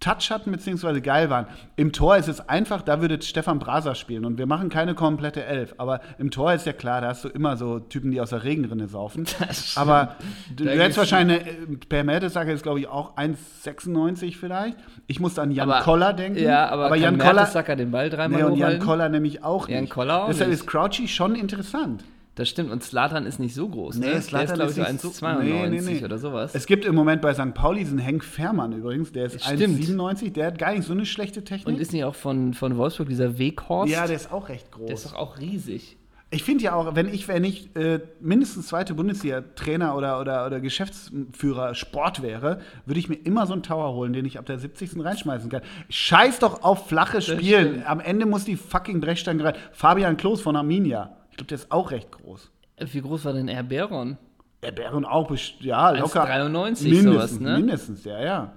[0.00, 1.00] Touch hatten bzw.
[1.00, 1.46] geil waren.
[1.74, 5.44] Im Tor ist es einfach, da würde Stefan Braser spielen und wir machen keine komplette
[5.44, 5.74] Elf.
[5.78, 8.44] Aber im Tor ist ja klar, da hast du immer so Typen, die aus der
[8.44, 9.26] Regenrinne saufen.
[9.74, 10.14] Aber
[10.54, 14.76] du, hättest wahrscheinlich, äh, per Mertesacker ist glaube ich auch 1,96 vielleicht.
[15.08, 16.38] Ich musste an Jan Aber- Koller denken.
[16.38, 18.78] Ja, aber, Jan kann Koller, Mertesacker den Ball dreimal nee, und Jan?
[18.78, 19.92] Koller nämlich auch Jan nicht.
[19.92, 20.60] Koller auch Deshalb nicht.
[20.60, 22.04] ist Crouchy schon interessant.
[22.38, 22.70] Das stimmt.
[22.70, 23.96] Und Slatan ist nicht so groß.
[23.96, 24.20] Nee, ne?
[24.20, 26.04] Zlatan der ist, glaube ich, so nicht so- 1,92 nee, nee, nee.
[26.04, 26.54] oder sowas.
[26.54, 27.52] Es gibt im Moment bei St.
[27.52, 29.80] Pauli diesen Henk Fährmann übrigens, der ist Stimmt.
[29.80, 31.66] 1,97, der hat gar nicht so eine schlechte Technik.
[31.66, 33.92] Und ist nicht auch von, von Wolfsburg dieser Weghorst?
[33.92, 34.86] ja, der ist auch recht groß.
[34.86, 35.96] der ist doch auch riesig.
[36.30, 40.60] Ich finde ja auch, wenn ich, wenn ich äh, mindestens zweite Bundesliga-Trainer oder, oder, oder
[40.60, 44.60] Geschäftsführer Sport wäre, würde ich mir immer so einen Tower holen, den ich ab der
[44.60, 45.02] 70.
[45.04, 45.62] reinschmeißen kann.
[45.88, 47.82] Scheiß doch auf flache Spielen.
[47.84, 49.54] Am Ende muss die fucking Brechstange rein.
[49.72, 51.17] Fabian Klos von Arminia.
[51.46, 52.50] Der ist auch recht groß.
[52.80, 54.16] Wie groß war denn Erberon?
[54.62, 56.24] Der Bären auch, ja, locker.
[56.24, 57.56] 1,93 mindestens, sowas, ne?
[57.58, 58.52] Mindestens, ja, ja.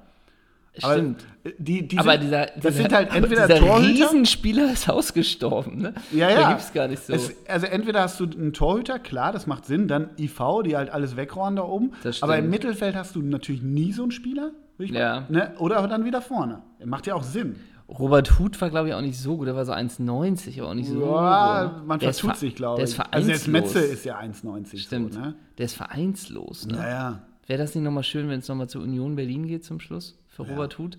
[0.81, 1.25] Aber, Stimmt.
[1.43, 3.87] äh, Die, die aber sind, dieser, das dieser, sind halt aber entweder dieser Torhüter.
[4.05, 5.93] Riesenspieler ist ausgestorben, ne?
[6.11, 6.37] Ja, ja.
[6.39, 7.13] Der gibt's gar nicht so.
[7.13, 10.89] Es, also entweder hast du einen Torhüter, klar, das macht Sinn, dann IV, die halt
[10.89, 11.91] alles wegrohren da oben.
[12.03, 12.49] Das Aber im.
[12.49, 14.51] Mittelfeld hast du natürlich nie so einen Spieler.
[14.79, 15.21] Ja.
[15.21, 15.53] mal- Ne?
[15.59, 16.61] Oder dann wieder vorne.
[16.83, 17.57] Macht ja auch Sinn.
[17.99, 19.47] Robert Huth war, glaube ich, auch nicht so gut.
[19.47, 21.87] Der war so 1,90, aber auch nicht so Ja, gut.
[21.87, 22.91] man Der vertut ver- sich, glaube Der ich.
[22.93, 23.73] ist also jetzt vereinslos.
[23.75, 24.77] Metze ist ja 1,90.
[24.81, 25.13] Stimmt.
[25.13, 25.35] So, ne?
[25.57, 26.67] Der ist vereinslos.
[26.67, 26.77] Ne?
[26.77, 27.21] Ja, ja.
[27.47, 30.17] Wäre das nicht nochmal schön, wenn es nochmal zur Union Berlin geht zum Schluss?
[30.29, 30.97] Für Robert Huth?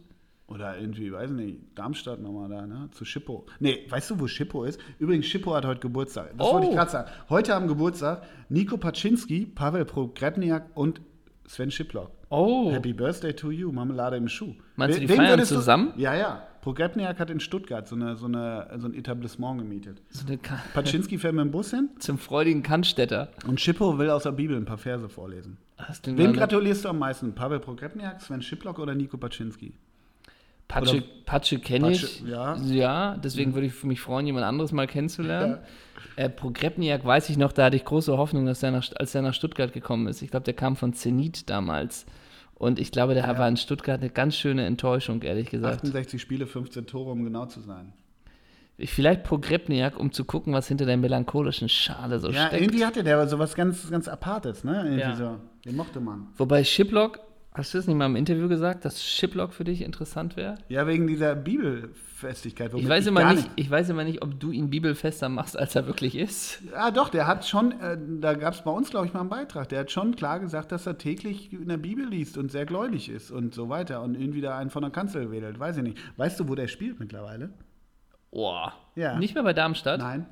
[0.49, 2.89] Oder irgendwie, weiß nicht, Darmstadt nochmal da, ne?
[2.93, 3.47] Zu Schippo.
[3.59, 4.79] Nee, weißt du, wo Schippo ist?
[4.99, 6.33] Übrigens, Schippo hat heute Geburtstag.
[6.37, 6.55] Das Oh.
[6.55, 7.11] wollte ich gerade sagen.
[7.31, 11.01] Heute haben Geburtstag Nico Paczynski, Pavel Progrebniak und
[11.47, 12.11] Sven Schiplock.
[12.29, 14.55] Oh, Happy Birthday to you, Marmelade im Schuh.
[14.77, 15.95] Meinst du, die wen feiern zusammen?
[15.97, 16.43] Ja, ja.
[16.63, 20.01] Progrebniak hat in Stuttgart so, eine, so, eine, so ein Etablissement gemietet.
[20.11, 20.25] so
[20.73, 23.31] Paczynski fährt mit dem Bus hin zum freudigen Cannstätter.
[23.49, 25.59] und Schippo will aus der Bibel ein paar Verse vorlesen.
[26.05, 27.35] Wem gratulierst du am meisten?
[27.35, 29.75] Pavel Progrebniak, Sven Schiplock oder Nico Paczynski?
[30.69, 32.23] Patsche, Patsche kenne ich.
[32.23, 32.57] Ja.
[32.57, 35.59] Ja, deswegen würde ich mich freuen, jemand anderes mal kennenzulernen.
[36.15, 39.23] Äh, Progrebniak weiß ich noch, da hatte ich große Hoffnung, dass er nach, als er
[39.23, 40.23] nach Stuttgart gekommen ist.
[40.23, 42.07] Ich glaube, der kam von Zenit damals.
[42.63, 45.83] Und ich glaube, der war in Stuttgart eine ganz schöne Enttäuschung, ehrlich gesagt.
[45.83, 47.93] 68 Spiele, 15 Tore, um genau zu sein.
[48.77, 52.63] Ich, vielleicht Progrebniak, um zu gucken, was hinter der melancholischen Schale so Ja, steckt.
[52.63, 54.77] irgendwie hatte der aber so was ganz, ganz Apartes, ne?
[54.85, 55.17] Irgendwie Ja.
[55.17, 55.41] so.
[55.65, 56.29] Den mochte man.
[56.37, 57.19] Wobei Shiplock,
[57.55, 60.57] hast du das nicht mal im Interview gesagt, dass Shiplock für dich interessant wäre?
[60.69, 62.73] Ja, wegen dieser Bibelfestigkeit.
[62.75, 65.75] Ich weiß, immer gar nicht, ich weiß immer nicht, ob du ihn bibelfester machst, als
[65.75, 66.63] er wirklich ist.
[66.73, 69.29] Ja, doch, der hat schon, äh, da gab es bei uns, glaube ich, mal einen
[69.29, 72.67] Beitrag, der hat schon klar gesagt, dass er täglich in der Bibel liest und sehr
[72.67, 75.83] gläubig ist und so weiter und irgendwie da einen von der Kanzel wedelt, weiß ich
[75.83, 75.99] nicht.
[76.17, 77.51] Weißt du, wo der spielt mittlerweile?
[78.31, 78.73] Boah.
[78.95, 79.19] Ja.
[79.19, 80.01] Nicht mehr bei Darmstadt?
[80.01, 80.27] Nein.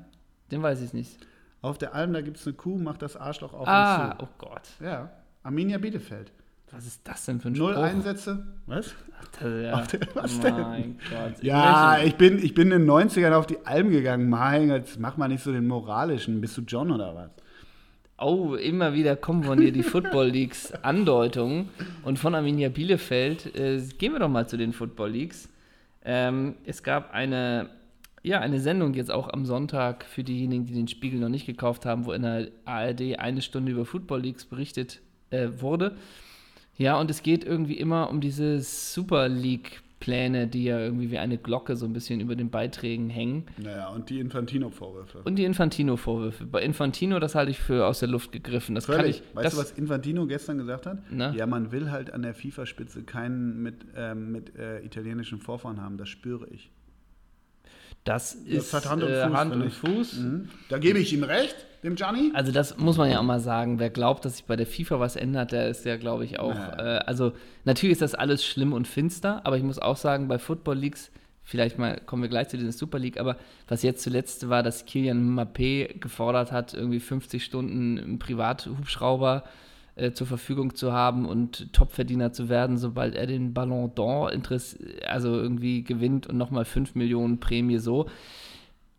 [0.51, 1.17] Den weiß ich nicht.
[1.61, 4.27] Auf der Alm, da gibt es eine Kuh, macht das Arschloch auf Ah, und oh
[4.39, 4.65] Gott.
[4.65, 4.83] zu.
[4.83, 5.11] Ja,
[5.43, 6.31] Arminia Bielefeld.
[6.73, 7.83] Was ist das denn für ein Null Spruch?
[7.83, 8.45] Einsätze.
[8.65, 8.95] Was?
[9.41, 9.83] Ja.
[10.13, 10.55] Was denn?
[10.55, 11.43] Mein Gott.
[11.43, 14.29] Ja, ich bin, ich bin in den 90ern auf die Alm gegangen.
[14.29, 16.41] Mein Gott, jetzt mach mal nicht so den moralischen.
[16.41, 17.29] Bist du John oder was?
[18.17, 21.69] Oh, immer wieder kommen von dir die Football Leagues Andeutungen.
[22.03, 25.49] Und von Arminia Bielefeld äh, gehen wir doch mal zu den Football Leagues.
[26.05, 27.69] Ähm, es gab eine,
[28.21, 31.85] ja, eine Sendung jetzt auch am Sonntag für diejenigen, die den Spiegel noch nicht gekauft
[31.85, 35.95] haben, wo in der ARD eine Stunde über Football Leagues berichtet äh, wurde.
[36.81, 41.37] Ja, und es geht irgendwie immer um diese Super League-Pläne, die ja irgendwie wie eine
[41.37, 43.45] Glocke so ein bisschen über den Beiträgen hängen.
[43.57, 45.19] Naja, und die Infantino-Vorwürfe.
[45.23, 46.47] Und die Infantino-Vorwürfe.
[46.47, 48.73] Bei Infantino, das halte ich für aus der Luft gegriffen.
[48.73, 49.21] Das kann Völlig.
[49.21, 49.35] ich.
[49.35, 50.97] weißt du, was Infantino gestern gesagt hat?
[51.11, 51.31] Na?
[51.35, 55.97] Ja, man will halt an der FIFA-Spitze keinen mit, ähm, mit äh, italienischen Vorfahren haben,
[55.97, 56.71] das spüre ich.
[58.03, 59.71] Das ist hat Hand und äh, Fuß, Hand und.
[59.71, 60.13] Fuß.
[60.17, 60.49] Mhm.
[60.69, 62.31] Da gebe ich ihm recht, dem Gianni.
[62.33, 63.77] Also das muss man ja auch mal sagen.
[63.79, 66.53] Wer glaubt, dass sich bei der FIFA was ändert, der ist ja, glaube ich, auch.
[66.53, 66.97] Naja.
[66.97, 67.33] Äh, also
[67.63, 71.11] natürlich ist das alles schlimm und finster, aber ich muss auch sagen, bei Football Leagues,
[71.43, 73.37] vielleicht mal kommen wir gleich zu dieser Super League, aber
[73.67, 79.43] was jetzt zuletzt war, dass Kilian Mbappé gefordert hat, irgendwie 50 Stunden im Privathubschrauber
[79.95, 84.31] äh, zur Verfügung zu haben und Topverdiener zu werden, sobald er den Ballon d'Or
[85.07, 88.07] also irgendwie gewinnt und nochmal 5 Millionen Prämie so.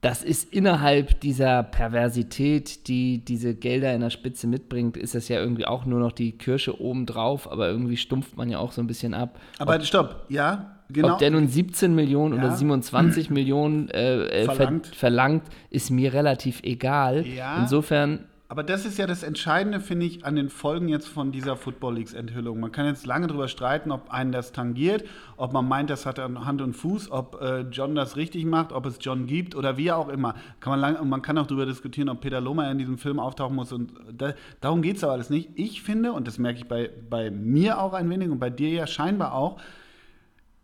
[0.02, 5.38] Das ist innerhalb dieser Perversität, die diese Gelder in der Spitze mitbringt, ist das ja
[5.38, 8.88] irgendwie auch nur noch die Kirsche obendrauf, aber irgendwie stumpft man ja auch so ein
[8.88, 9.38] bisschen ab.
[9.60, 11.12] Aber ob, stopp, ja, genau.
[11.12, 12.44] Ob der nun 17 Millionen ja.
[12.44, 14.88] oder 27 Millionen äh, äh, verlangt.
[14.88, 15.44] Ver verlangt.
[15.70, 17.24] ist mir relativ egal.
[17.24, 17.60] Ja.
[17.60, 21.56] Insofern aber das ist ja das Entscheidende, finde ich, an den Folgen jetzt von dieser
[21.56, 22.60] Football Leagues Enthüllung.
[22.60, 26.18] Man kann jetzt lange darüber streiten, ob einen das tangiert, ob man meint, das hat
[26.18, 29.90] Hand und Fuß, ob äh, John das richtig macht, ob es John gibt oder wie
[29.90, 30.34] auch immer.
[30.60, 33.56] Kann man, lang, man kann auch darüber diskutieren, ob Peter Lohmer in diesem Film auftauchen
[33.56, 33.72] muss.
[33.72, 35.48] Und da, darum geht es aber alles nicht.
[35.54, 38.68] Ich finde, und das merke ich bei, bei mir auch ein wenig und bei dir
[38.68, 39.62] ja scheinbar auch,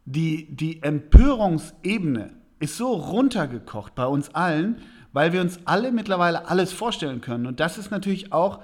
[0.05, 4.77] die, die Empörungsebene ist so runtergekocht bei uns allen,
[5.13, 7.47] weil wir uns alle mittlerweile alles vorstellen können.
[7.47, 8.61] Und das ist natürlich auch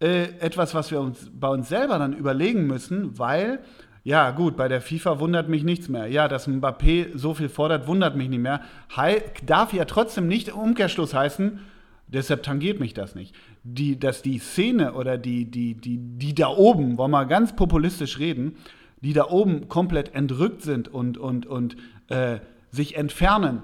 [0.00, 3.60] äh, etwas, was wir uns bei uns selber dann überlegen müssen, weil,
[4.04, 6.06] ja gut, bei der FIFA wundert mich nichts mehr.
[6.06, 8.60] Ja, dass Mbappé so viel fordert, wundert mich nicht mehr.
[8.94, 11.60] He darf ja trotzdem nicht im Umkehrschluss heißen,
[12.08, 13.34] deshalb tangiert mich das nicht.
[13.62, 18.18] Die, dass die Szene oder die, die, die, die da oben, wollen wir ganz populistisch
[18.18, 18.56] reden,
[19.00, 21.76] die da oben komplett entrückt sind und, und, und
[22.08, 22.38] äh,
[22.70, 23.62] sich entfernen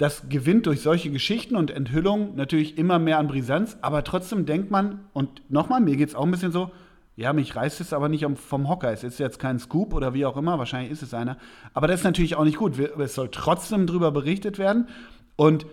[0.00, 4.70] das gewinnt durch solche Geschichten und Enthüllungen natürlich immer mehr an Brisanz, aber trotzdem denkt
[4.70, 6.70] man, und nochmal, mir geht es auch ein bisschen so,
[7.16, 8.90] ja, mich reißt es aber nicht vom Hocker.
[8.90, 11.36] Es ist jetzt kein Scoop oder wie auch immer, wahrscheinlich ist es einer.
[11.74, 12.78] Aber das ist natürlich auch nicht gut.
[12.78, 14.88] Es soll trotzdem darüber berichtet werden.
[15.36, 15.66] Und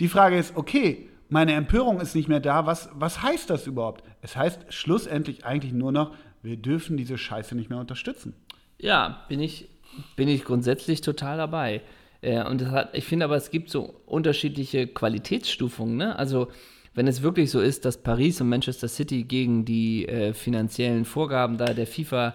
[0.00, 2.64] die Frage ist, okay, meine Empörung ist nicht mehr da.
[2.64, 4.04] Was, was heißt das überhaupt?
[4.22, 8.34] Es heißt schlussendlich eigentlich nur noch, wir dürfen diese Scheiße nicht mehr unterstützen.
[8.78, 9.68] Ja, bin ich,
[10.16, 11.82] bin ich grundsätzlich total dabei.
[12.22, 15.96] Äh, und hat, ich finde aber, es gibt so unterschiedliche Qualitätsstufungen.
[15.96, 16.18] Ne?
[16.18, 16.48] Also,
[16.94, 21.56] wenn es wirklich so ist, dass Paris und Manchester City gegen die äh, finanziellen Vorgaben
[21.56, 22.34] da der FIFA,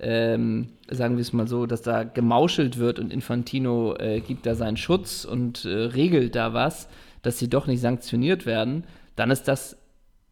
[0.00, 4.54] ähm, sagen wir es mal so, dass da gemauschelt wird und Infantino äh, gibt da
[4.54, 6.88] seinen Schutz und äh, regelt da was,
[7.20, 9.76] dass sie doch nicht sanktioniert werden, dann ist das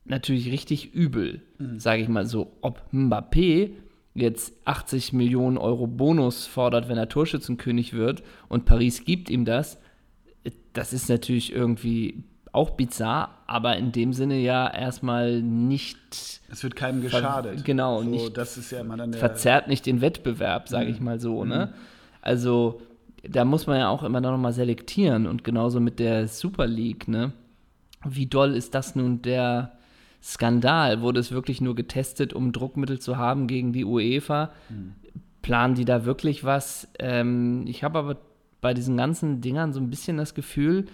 [0.05, 1.79] natürlich richtig übel, mhm.
[1.79, 2.57] sage ich mal so.
[2.63, 3.71] Ob Mbappé
[4.15, 9.79] jetzt 80 Millionen Euro Bonus fordert, wenn er Torschützenkönig wird und Paris gibt ihm das,
[10.73, 16.41] das ist natürlich irgendwie auch bizarr, aber in dem Sinne ja erstmal nicht.
[16.51, 17.65] Es wird keinem geschadet.
[17.65, 18.37] Genau, so, nicht.
[18.37, 20.93] Das ist ja immer dann verzerrt nicht den Wettbewerb, sage mhm.
[20.93, 21.45] ich mal so.
[21.45, 21.67] Ne?
[21.67, 21.79] Mhm.
[22.23, 22.83] Also
[23.23, 27.07] da muss man ja auch immer noch mal selektieren und genauso mit der Super League.
[27.07, 27.33] Ne?
[28.05, 29.79] Wie doll ist das nun der
[30.23, 31.01] Skandal.
[31.01, 34.51] Wurde es wirklich nur getestet, um Druckmittel zu haben gegen die UEFA?
[34.69, 34.95] Mhm.
[35.43, 36.89] Planen die da wirklich was?
[36.99, 38.17] Ähm, ich habe aber
[38.61, 40.87] bei diesen ganzen Dingern so ein bisschen das Gefühl,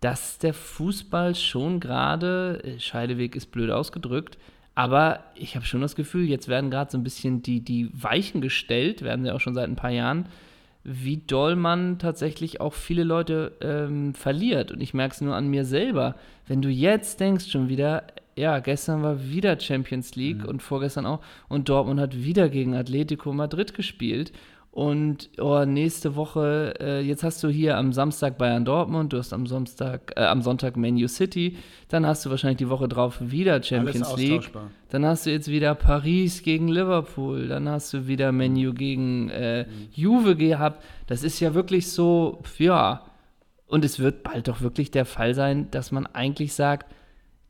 [0.00, 4.38] dass der Fußball schon gerade, äh, Scheideweg ist blöd ausgedrückt,
[4.74, 8.40] aber ich habe schon das Gefühl, jetzt werden gerade so ein bisschen die, die Weichen
[8.40, 10.26] gestellt, werden sie auch schon seit ein paar Jahren,
[10.84, 14.72] wie doll man tatsächlich auch viele Leute ähm, verliert.
[14.72, 16.14] Und ich merke es nur an mir selber.
[16.46, 18.04] Wenn du jetzt denkst schon wieder,
[18.36, 20.48] ja, gestern war wieder Champions League mhm.
[20.48, 21.20] und vorgestern auch.
[21.48, 24.32] Und Dortmund hat wieder gegen Atletico Madrid gespielt.
[24.72, 29.32] Und oh, nächste Woche, äh, jetzt hast du hier am Samstag Bayern Dortmund, du hast
[29.32, 31.56] am Samstag, äh, am Sonntag Manu City,
[31.88, 34.52] dann hast du wahrscheinlich die Woche drauf wieder Champions League.
[34.90, 39.64] Dann hast du jetzt wieder Paris gegen Liverpool, dann hast du wieder Menu gegen äh,
[39.64, 39.88] mhm.
[39.92, 40.84] Juve gehabt.
[41.08, 43.02] Das ist ja wirklich so, ja.
[43.66, 46.92] Und es wird bald doch wirklich der Fall sein, dass man eigentlich sagt,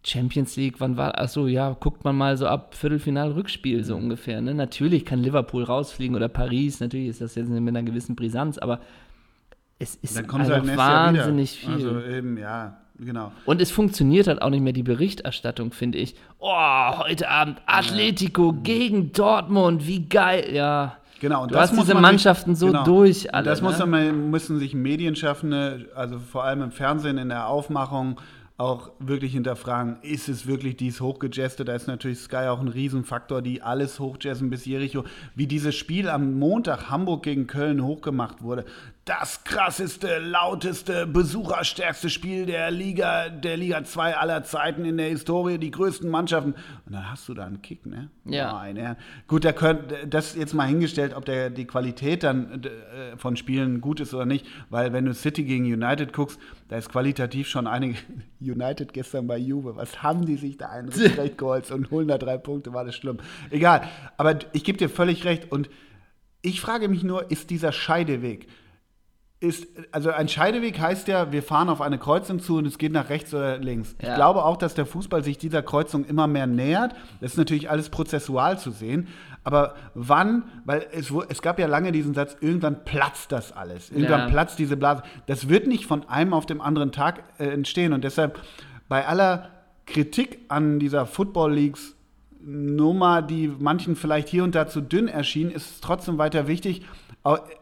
[0.02, 4.40] Champions League, wann war, achso, ja, guckt man mal so ab Viertelfinal-Rückspiel so ungefähr.
[4.40, 4.54] Ne?
[4.54, 8.80] Natürlich kann Liverpool rausfliegen oder Paris, natürlich ist das jetzt mit einer gewissen Brisanz, aber
[9.78, 11.70] es ist Dann also halt wahnsinnig viel.
[11.70, 13.32] Also eben, ja, genau.
[13.44, 16.14] Und es funktioniert halt auch nicht mehr die Berichterstattung, finde ich.
[16.38, 18.58] Oh, heute Abend Atletico ja.
[18.62, 20.96] gegen Dortmund, wie geil, ja.
[21.20, 23.34] Genau, und du hast diese Mannschaften sich, so genau, durch.
[23.34, 23.68] Alle, das ne?
[23.68, 28.18] muss man, müssen sich Medienschaffende, also vor allem im Fernsehen in der Aufmachung,
[28.61, 31.68] auch wirklich hinterfragen, ist es wirklich dies hochgejestet?
[31.68, 35.05] Da ist natürlich Sky auch ein Riesenfaktor, die alles hochjessen bis Jericho.
[35.35, 38.66] Wie dieses Spiel am Montag Hamburg gegen Köln hochgemacht wurde
[39.06, 45.58] das krasseste, lauteste, besucherstärkste Spiel der Liga, der Liga 2 aller Zeiten in der Historie,
[45.58, 46.54] die größten Mannschaften.
[46.86, 48.10] Und dann hast du da einen Kick, ne?
[48.24, 48.52] Ja.
[48.52, 48.96] Meine.
[49.26, 53.80] Gut, da könnt, das jetzt mal hingestellt, ob der, die Qualität dann äh, von Spielen
[53.80, 57.66] gut ist oder nicht, weil wenn du City gegen United guckst, da ist qualitativ schon
[57.66, 57.98] einige.
[58.40, 62.18] United gestern bei Juve, was haben die sich da einen recht geholzt und holen da
[62.18, 63.18] drei Punkte, war das schlimm.
[63.50, 65.70] Egal, aber ich gebe dir völlig recht und
[66.42, 68.46] ich frage mich nur, ist dieser Scheideweg,
[69.40, 72.92] ist, also ein Scheideweg heißt ja, wir fahren auf eine Kreuzung zu und es geht
[72.92, 73.96] nach rechts oder links.
[73.98, 74.14] Ich Ja.
[74.14, 76.94] glaube auch, dass der Fußball sich dieser Kreuzung immer mehr nähert.
[77.22, 79.09] Das ist natürlich alles prozessual zu sehen.
[79.42, 83.90] Aber wann, weil es, es gab ja lange diesen Satz, irgendwann platzt das alles.
[83.90, 84.29] Irgendwann Ja.
[84.29, 85.03] platzt diese Blase.
[85.26, 87.94] Das wird nicht von einem auf dem anderen Tag äh, entstehen.
[87.94, 88.38] Und deshalb
[88.90, 89.48] bei aller
[89.87, 91.96] Kritik an dieser Football Leagues
[92.42, 96.83] Nummer, die manchen vielleicht hier und da zu dünn erschien, ist es trotzdem weiter wichtig,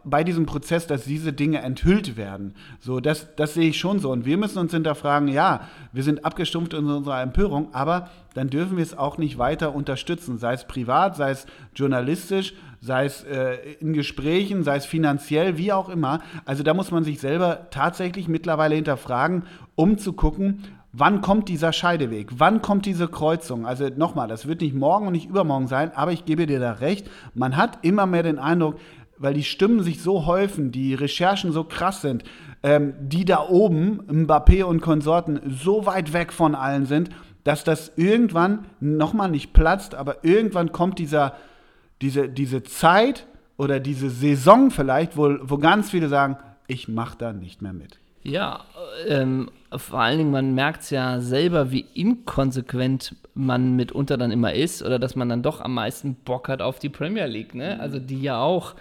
[0.05, 2.55] bei diesem Prozess, dass diese Dinge enthüllt werden.
[2.79, 4.13] So, das, das sehe ich schon so.
[4.13, 5.63] Und wir müssen uns hinterfragen, ja,
[5.93, 10.39] wir sind abgestumpft in unserer Empörung, aber dann dürfen wir es auch nicht weiter unterstützen,
[10.39, 15.73] sei es privat, sei es journalistisch, sei es äh, in Gesprächen, sei es finanziell, wie
[15.73, 16.21] auch immer.
[16.45, 19.43] Also da muss man sich selber tatsächlich mittlerweile hinterfragen,
[19.75, 20.63] um zu gucken,
[20.99, 22.39] Wann kommt dieser Scheideweg?
[22.39, 23.67] Wann kommt diese Kreuzung?
[23.67, 26.73] Also nochmal, das wird nicht morgen und nicht übermorgen sein, aber ich gebe dir da
[26.73, 27.09] recht.
[27.35, 28.77] Man hat immer mehr den Eindruck,
[29.17, 32.25] weil die Stimmen sich so häufen, die Recherchen so krass sind,
[32.63, 37.11] ähm, die da oben, Mbappé und Konsorten, so weit weg von allen sind,
[37.45, 41.35] dass das irgendwann nochmal nicht platzt, aber irgendwann kommt dieser,
[42.03, 47.33] diese, diese Zeit oder diese Saison vielleicht, wo, wo ganz viele sagen, ich mache da
[47.33, 47.99] nicht mehr mit.
[48.23, 48.65] Ja,
[49.07, 54.55] ähm, vor allen Dingen, man merkt es ja selber, wie inkonsequent man mitunter dann immer
[54.55, 57.79] ist oder dass man dann doch am meisten Bock hat auf die Premier League, ne?
[57.79, 58.75] Also die ja auch,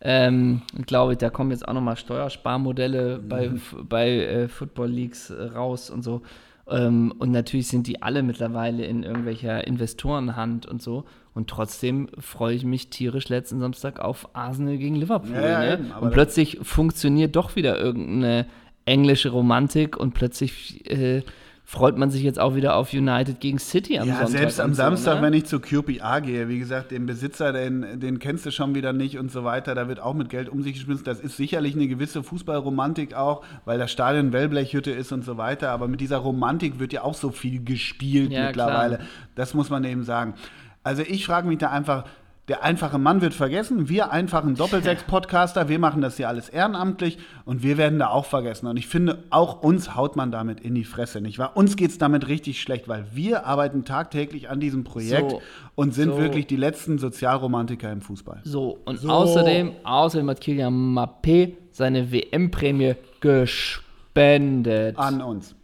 [0.00, 3.50] ähm, glaube ich, da kommen jetzt auch nochmal Steuersparmodelle bei,
[3.88, 6.22] bei äh, Football Leagues äh, raus und so.
[6.68, 11.04] Ähm, und natürlich sind die alle mittlerweile in irgendwelcher Investorenhand und so.
[11.34, 15.34] Und trotzdem freue ich mich tierisch letzten Samstag auf Arsenal gegen Liverpool.
[15.34, 15.72] Ja, ja, ne?
[15.74, 18.46] eben, und plötzlich funktioniert doch wieder irgendeine
[18.84, 21.22] englische Romantik und plötzlich äh,
[21.70, 24.38] freut man sich jetzt auch wieder auf United gegen City am ja, Sonntag.
[24.38, 25.22] selbst am so, Samstag, ne?
[25.22, 28.92] wenn ich zu QPA gehe, wie gesagt, den Besitzer, den, den kennst du schon wieder
[28.92, 31.04] nicht und so weiter, da wird auch mit Geld um sich geschmissen.
[31.04, 35.70] Das ist sicherlich eine gewisse Fußballromantik auch, weil das Stadion Wellblechhütte ist und so weiter,
[35.70, 38.96] aber mit dieser Romantik wird ja auch so viel gespielt Ja, mittlerweile.
[38.96, 39.08] klar.
[39.36, 40.34] Das muss man eben sagen.
[40.82, 42.04] Also ich frage mich da einfach,
[42.50, 47.62] der einfache Mann wird vergessen, wir einfachen Doppelsechs-Podcaster, wir machen das hier alles ehrenamtlich und
[47.62, 48.66] wir werden da auch vergessen.
[48.66, 51.56] Und ich finde, auch uns haut man damit in die Fresse, nicht wahr?
[51.56, 55.42] Uns geht es damit richtig schlecht, weil wir arbeiten tagtäglich an diesem Projekt So,
[55.76, 56.18] und sind so.
[56.18, 58.40] wirklich die letzten Sozialromantiker im Fußball.
[58.42, 59.08] So, und So.
[59.10, 64.98] außerdem, außerdem hat Kylian Mbappé seine WM-Prämie gespendet.
[64.98, 65.54] An uns.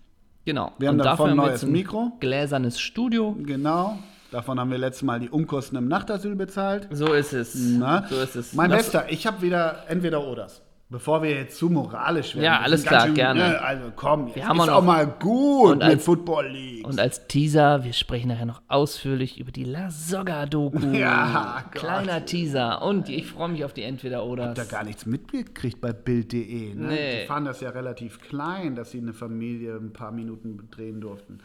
[0.44, 0.70] genau.
[0.79, 2.12] Wir haben und davon dafür haben wir neues jetzt ein Mikro.
[2.20, 3.35] Gläsernes Studio.
[3.42, 3.99] Genau.
[4.31, 6.89] Davon haben wir letztes Mal die Umkosten im Nachtasyl bezahlt.
[6.91, 7.55] So ist es.
[7.55, 8.07] Na?
[8.09, 8.53] So ist es.
[8.55, 10.62] Mein Bester, ich habe wieder entweder oders.
[10.89, 12.45] Bevor wir jetzt zu moralisch werden.
[12.45, 13.41] Ja, Wir alles klar, gerne.
[13.41, 16.87] ne, also komm, jetzt haben ist auch mal gut und mit als- Football League.
[16.87, 20.79] Und als Teaser, wir sprechen nachher noch ausführlich über die La Soga-Doku.
[20.93, 21.83] Ja, Gott.
[21.83, 22.83] Kleiner Teaser.
[22.83, 24.55] Und ich freue mich auf die Entweder-Oder.
[24.55, 26.75] da gar nichts mitgekriegt bei Bild.de.
[26.75, 26.87] Ne?
[26.87, 27.21] Nee.
[27.23, 31.41] Die fanden das ja relativ klein, dass sie eine Familie ein paar Minuten drehen durften.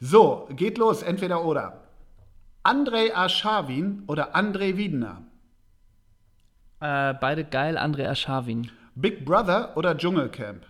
[0.00, 1.82] So, geht los, entweder oder.
[2.66, 5.22] Andrei Aschawin oder André Wiedner?
[6.80, 8.72] Äh, beide geil, André Aschawin.
[8.96, 10.66] Big Brother oder Dschungelcamp?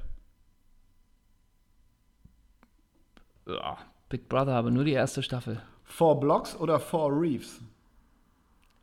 [3.47, 3.79] Ja,
[4.11, 5.63] Big Brother, aber nur die erste Staffel.
[5.85, 7.63] Four Blocks oder Four Reefs?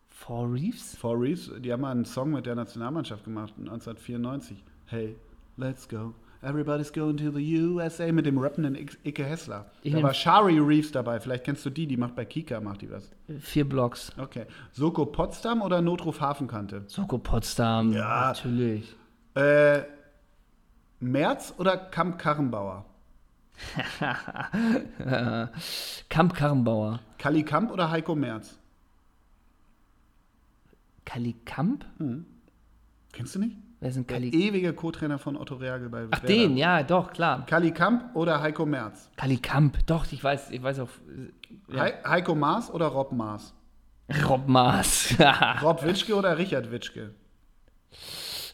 [0.10, 0.98] Four Reefs?
[0.98, 4.64] Four Reefs, die haben mal einen Song mit der Nationalmannschaft gemacht, 1994.
[4.88, 5.16] Hey,
[5.58, 6.16] let's go.
[6.44, 9.66] Everybody's going to the USA mit dem rappenden Ike Icke Hessler.
[9.82, 11.22] Ich da war Shari Reeves dabei.
[11.22, 13.10] Vielleicht kennst du die, die macht bei Kika, macht die was.
[13.40, 14.12] Vier Blocks.
[14.18, 14.46] Okay.
[14.74, 16.84] Soko Potsdam oder Notruf Hafenkante?
[16.88, 17.94] Soko Potsdam.
[17.94, 18.28] Ja.
[18.28, 18.94] Natürlich.
[19.36, 19.84] Äh,
[21.00, 22.86] Merz oder Kamp Karrenbauer?
[26.10, 27.00] Kamp Karrenbauer.
[27.20, 28.60] Kali Kamp oder Heiko Merz?
[31.06, 31.86] Kali Kamp?
[33.14, 33.56] Kennst du nicht?
[33.84, 36.28] Wer ist denn Der ewige Co-Trainer von Otto Reagel bei Ach, Werder.
[36.28, 37.46] den, ja, doch, klar.
[37.46, 39.10] Kali Kamp oder Heiko Merz?
[39.18, 40.88] Kali Kamp, doch, ich weiß, ich weiß auch.
[41.68, 41.82] Ja.
[41.82, 43.54] Hei Heiko Maas oder Rob Maas?
[44.30, 45.14] Rob Maas.
[45.62, 47.14] Rob Witschke oder Richard Witschke?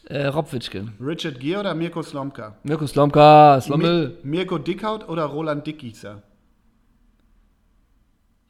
[0.06, 0.88] äh, Rob Witschke.
[1.00, 2.56] Richard Gier oder Mirko Slomka?
[2.64, 4.18] Mirko Slomka, Slommel.
[4.24, 6.24] Mi Mirko Dickhaut oder Roland Dickgießer?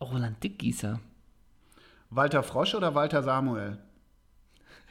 [0.01, 0.99] Roland Dickgießer.
[2.09, 3.77] Walter Frosch oder Walter Samuel?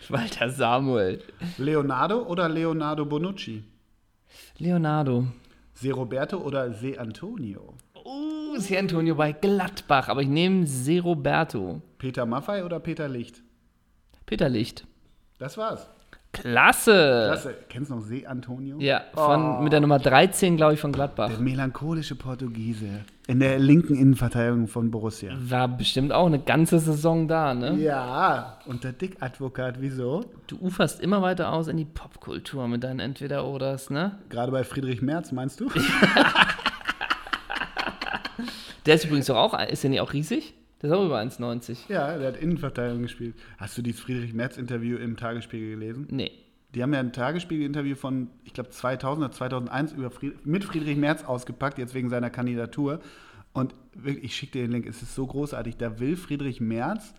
[0.07, 1.21] Walter Samuel.
[1.57, 3.63] Leonardo oder Leonardo Bonucci?
[4.57, 5.27] Leonardo.
[5.73, 7.75] Se Roberto oder Se Antonio?
[7.95, 11.81] Uh, hier Antonio bei Gladbach, aber ich nehme Se Roberto.
[11.97, 13.43] Peter Maffei oder Peter Licht?
[14.25, 14.85] Peter Licht.
[15.37, 15.89] Das war's.
[16.31, 17.25] Klasse.
[17.27, 17.55] Klasse.
[17.69, 18.77] Kennst du noch See Antonio?
[18.79, 21.29] Ja, von, mit der Nummer 13, glaube ich, von Gladbach.
[21.29, 23.05] Der melancholische Portugiese.
[23.27, 25.33] In der linken Innenverteidigung von Borussia.
[25.39, 27.75] War bestimmt auch eine ganze Saison da, ne?
[27.79, 30.25] Ja, und der Dick-Advokat, wieso?
[30.47, 34.19] Du uferst immer weiter aus in die Popkultur mit deinen Entweder-Oders, ne?
[34.29, 35.69] Gerade bei Friedrich Merz, meinst du?
[38.85, 40.55] Der ist übrigens doch auch, ist der nicht auch riesig?
[40.81, 41.89] Der ist auch über 1,90.
[41.89, 43.35] ja, der hat Innenverteidigung gespielt.
[43.57, 46.07] Hast du dieses Friedrich Merz-Interview im Tagesspiegel gelesen?
[46.09, 46.31] Nee.
[46.73, 50.97] Die haben ja ein Tagesspiegel-Interview von, ich glaube, 2000 oder 2001 über Fried mit Friedrich
[50.97, 53.01] Merz ausgepackt, jetzt wegen seiner Kandidatur.
[53.53, 55.77] Und wirklich, ich schicke dir den Link, es ist so großartig.
[55.77, 57.13] Da will Friedrich Merz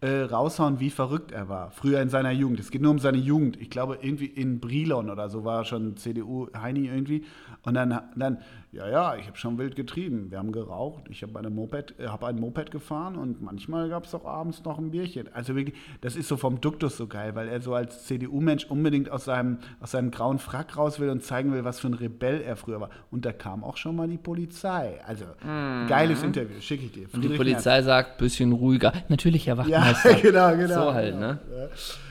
[0.00, 1.70] äh, raushauen, wie verrückt er war.
[1.70, 2.60] Früher in seiner Jugend.
[2.60, 3.60] Es geht nur um seine Jugend.
[3.60, 7.24] Ich glaube, irgendwie in Brilon oder so war er schon CDU-Heini irgendwie.
[7.62, 8.38] Und dann, dann
[8.76, 10.30] ja, ja, ich habe schon wild getrieben.
[10.30, 11.04] Wir haben geraucht.
[11.08, 14.78] Ich habe eine Moped, hab ein Moped gefahren und manchmal gab es auch abends noch
[14.78, 15.32] ein Bierchen.
[15.32, 19.10] Also wirklich, das ist so vom Duktus so geil, weil er so als CDU-Mensch unbedingt
[19.10, 22.42] aus seinem, aus seinem grauen Frack raus will und zeigen will, was für ein Rebell
[22.42, 22.90] er früher war.
[23.10, 25.00] Und da kam auch schon mal die Polizei.
[25.06, 27.00] Also, geiles Interview, schicke ich dir.
[27.02, 27.14] Mhm.
[27.14, 28.92] Und die Friedrich Polizei sagt, bisschen ruhiger.
[29.08, 30.14] Natürlich, Herr Ja, Wachtmeister.
[30.20, 30.84] genau, genau.
[30.86, 31.38] So halt, ne?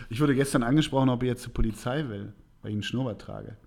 [0.10, 3.58] Ich wurde gestern angesprochen, ob ich jetzt zur Polizei will, weil ich einen Schnurrbart trage.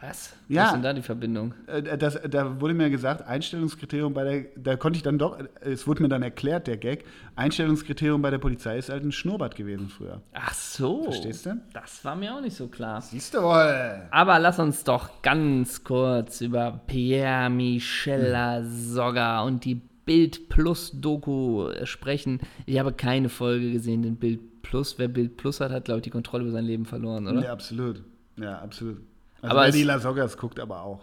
[0.00, 0.34] Was?
[0.48, 0.62] Ja.
[0.62, 1.54] Was ist denn da die Verbindung?
[1.66, 5.86] Äh, Das, da wurde mir gesagt, Einstellungskriterium bei der, da konnte ich dann doch, es
[5.86, 7.04] wurde mir dann erklärt, der Gag,
[7.36, 10.20] Einstellungskriterium bei der Polizei ist halt ein Schnurrbart gewesen früher.
[10.32, 11.04] Ach so.
[11.04, 11.60] Verstehst du?
[11.72, 13.00] Das war mir auch nicht so klar.
[13.00, 14.02] Siehst du wohl.
[14.10, 21.70] Aber lass uns doch ganz kurz über Pierre Michel Sogga und die Bild Plus Doku
[21.84, 22.40] sprechen.
[22.66, 26.04] Ich habe keine Folge gesehen, denn Bild Plus, wer Bild Plus hat, hat, glaube ich,
[26.04, 27.42] die Kontrolle über sein Leben verloren, oder?
[27.42, 28.02] Ja, absolut.
[28.38, 28.98] Ja, absolut.
[29.44, 31.00] Also Aber es- die Lasoggas guckt aber auch.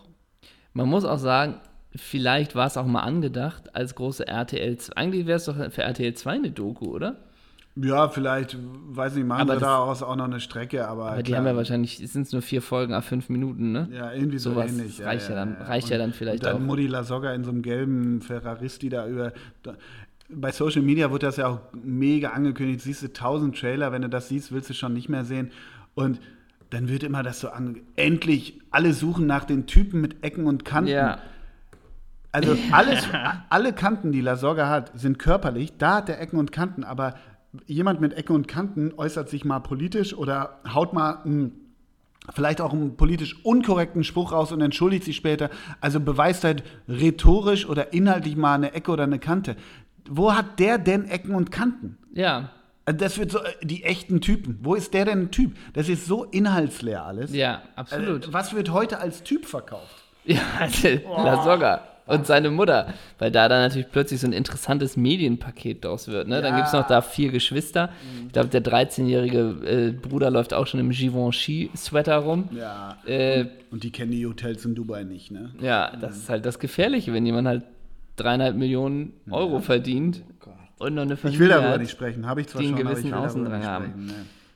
[0.73, 1.55] Man muss auch sagen,
[1.95, 4.93] vielleicht war es auch mal angedacht als große RTL 2.
[4.95, 7.17] Eigentlich wäre es doch für RTL 2 eine Doku, oder?
[7.77, 11.11] Ja, vielleicht, weiß nicht, machen Aber wir das- daraus auch noch eine Strecke, aber.
[11.13, 13.87] Aber die haben ja wahrscheinlich, sind es nur vier Folgen, a fünf Minuten, ne?
[13.93, 15.01] Ja, irgendwie so Sowas ähnlich.
[15.01, 16.65] reicht ja dann- reicht ja dann vielleicht und dann auch.
[16.65, 19.31] Mutti Lasogga in so einem gelben Ferraristi da über.
[19.63, 19.75] Da,
[20.29, 22.81] bei Social Media wird das ja auch mega angekündigt.
[22.81, 25.51] Siehst du tausend Trailer, wenn du das siehst, willst du schon nicht mehr sehen.
[25.95, 26.19] Und
[26.71, 27.81] dann wird immer das so an.
[27.95, 30.89] Endlich, alle suchen nach den Typen mit Ecken und Kanten.
[30.89, 31.19] Ja.
[32.31, 33.07] Also alles,
[33.49, 35.77] alle Kanten, die Lasogga hat, sind körperlich.
[35.77, 37.15] Da hat der Ecken und Kanten, aber
[37.67, 41.51] jemand mit Ecken und Kanten äußert sich mal politisch oder haut mal einen,
[42.33, 45.49] vielleicht auch einen politisch unkorrekten Spruch raus und entschuldigt sich später.
[45.81, 49.57] Also beweist halt rhetorisch oder inhaltlich mal eine Ecke oder eine Kante.
[50.09, 51.97] Wo hat der denn Ecken und Kanten?
[52.13, 52.49] Ja.
[52.91, 54.59] Also Das wird so, äh, die echten Typen.
[54.61, 55.55] Wo ist der denn ein Typ?
[55.73, 57.33] Das ist so inhaltsleer alles.
[57.33, 58.27] Ja, absolut.
[58.27, 60.03] Äh, Was wird heute als Typ verkauft?
[60.25, 60.87] Ja, also,
[61.23, 62.93] La Soga und seine Mutter.
[63.19, 66.27] Weil da dann natürlich plötzlich so ein interessantes Medienpaket draus wird.
[66.27, 66.35] Ne?
[66.41, 66.51] Dann Ja.
[66.51, 66.55] Mhm.
[66.57, 67.89] gibt es noch da vier Geschwister.
[68.27, 72.49] Ich glaube, der 13-jährige äh, Bruder läuft auch schon im Givenchy-Sweater rum.
[72.55, 72.97] Ja.
[73.05, 75.51] Äh, Und die kennen die Hotels in Dubai nicht, ne?
[75.61, 77.63] ja, das ist halt das Gefährliche, wenn jemand halt
[78.17, 80.21] dreieinhalb Millionen Euro verdient
[80.81, 81.79] und noch eine Familie Ich will darüber hat.
[81.81, 83.85] nicht sprechen, habe ich zwar die einen schon, aber ich gewissen darüber Außendrang haben.
[83.85, 84.13] sprechen, ne.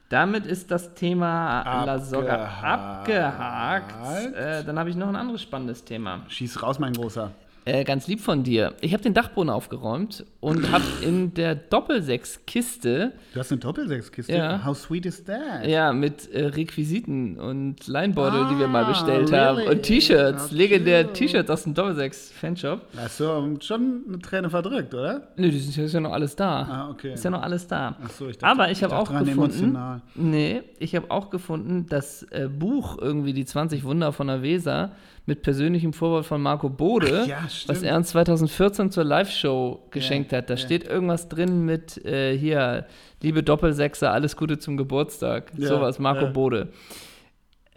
[0.10, 3.92] Damit ist das Thema La Soga Abgehakt.
[3.94, 4.36] abgehakt.
[4.36, 6.22] Äh, dann habe ich noch ein anderes spannendes Thema.
[6.28, 7.32] Schieß raus, mein Großer.
[7.68, 8.76] Äh, ganz lieb von dir.
[8.82, 14.34] Ich habe den Dachboden aufgeräumt und habe in der Doppelsechs-Kiste Du hast eine Doppelsechskiste?
[14.34, 14.64] Ja.
[14.64, 15.66] How sweet is that?
[15.66, 19.64] ja, mit äh, Requisiten und Leinbeutel, die wir mal Ah, bestellt really?
[19.64, 19.68] haben.
[19.68, 20.56] Und T-Shirts, Okay.
[20.56, 22.82] legendäre T-Shirts aus dem Doppelsechs-Fanshop.
[22.98, 25.30] Hast du schon eine Träne verdrückt, oder?
[25.36, 26.62] Nö, die sind, ist ja noch alles da.
[26.62, 27.14] Ah, okay.
[27.14, 27.96] Ist ja noch alles da.
[28.04, 29.40] Ach so, ich dachte- Aber ich habe auch dran, gefunden.
[29.64, 30.02] emotional.
[30.14, 34.92] Nee, ich habe auch gefunden, das äh, Buch irgendwie die 20 Wunder von der Weser
[35.26, 40.32] mit persönlichem Vorwort von Marco Bode, Ach ja, was er uns 2014 zur Live-Show geschenkt
[40.34, 40.50] hat.
[40.50, 40.58] Da ja.
[40.58, 42.86] steht irgendwas drin mit äh, hier,
[43.22, 45.52] liebe Doppelsechser, alles Gute zum Geburtstag.
[45.58, 46.32] Ja, Sowas, Marco ja.
[46.32, 46.70] Bode.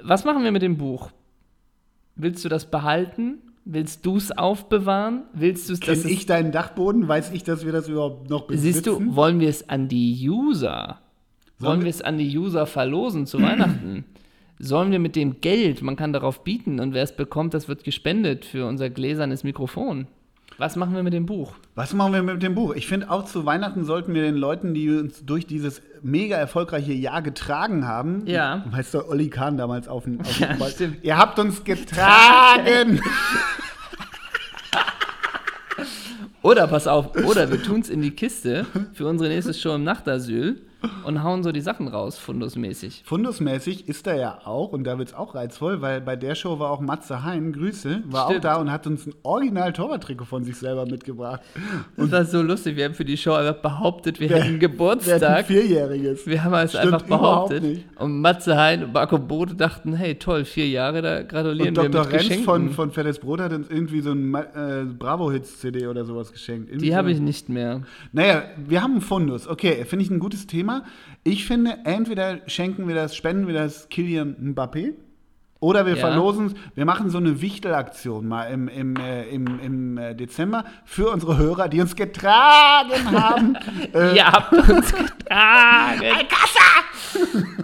[0.03, 1.11] Was machen wir mit dem Buch?
[2.17, 3.39] Willst du das behalten?
[3.65, 5.25] Willst du es aufbewahren?
[5.33, 7.09] Willst du es, Kenn ich deinen Dachboden?
[7.09, 8.73] Weiß ich, dass wir das überhaupt noch besitzen?
[8.73, 11.01] Siehst du, wollen wir es an die User?
[11.59, 14.05] Sollen Wollen wir es an die User verlosen zu Weihnachten?
[14.61, 17.85] Sollen wir mit dem Geld, man kann darauf bieten und wer es bekommt, das wird
[17.85, 20.09] gespendet für unser gläsernes Mikrofon.
[20.57, 21.53] Was machen wir mit dem Buch?
[21.77, 22.75] Was machen wir mit dem Buch?
[22.75, 26.93] Ich finde, auch zu Weihnachten sollten wir den Leuten, die uns durch dieses mega erfolgreiche
[26.93, 28.65] Jahr getragen haben, Ja.
[28.69, 31.05] weißt du, Olli Kahn damals auf dem, auf Ja, Ball, stimmt.
[31.05, 33.01] ihr habt uns getragen.
[36.43, 39.83] Oder pass auf, oder wir tun es in die Kiste für unsere nächste Show im
[39.85, 40.61] Nachtasyl.
[41.05, 43.03] Und hauen so die Sachen raus, fundusmäßig.
[43.05, 46.59] Fundusmäßig ist er ja auch, und da wird es auch reizvoll, weil bei der Show
[46.59, 48.39] war auch Matze Hein, Grüße, war Stimmt.
[48.47, 51.41] auch da und hat uns ein original Torwarttrikot von sich selber mitgebracht.
[51.97, 52.77] Das war so lustig.
[52.77, 55.47] Wir haben für die Show einfach behauptet, wir Wer- hätten Der hat ein Geburtstag.
[55.47, 56.27] Vierjähriges.
[56.27, 57.85] Wir haben es Stimmt einfach behauptet.
[57.99, 61.89] Und Matze Hein und Marco Bode dachten, hey, toll, vier Jahre, da gratulieren Und wir
[61.91, 62.05] Dr.
[62.05, 62.45] mit Renz Geschenken.
[62.45, 66.69] von, von Fettes Brot hat uns irgendwie so ein äh, Bravo-Hits-CD oder sowas geschenkt.
[66.71, 67.83] Irgendwie die habe ich nicht mehr.
[68.13, 69.49] Naja, wir haben einen Fundus.
[69.49, 70.68] Okay, finde ich ein gutes Thema.
[71.25, 74.95] Ich finde, entweder schenken wir das, spenden wir das Kilian Mbappé.
[75.61, 76.01] Oder wir Ja.
[76.07, 80.65] verlosen es, wir machen so eine Wichtelaktion mal im, im, äh, im, im äh, Dezember
[80.85, 83.57] für unsere Hörer, die uns getragen haben.
[83.93, 86.05] äh, Ihr habt uns getragen.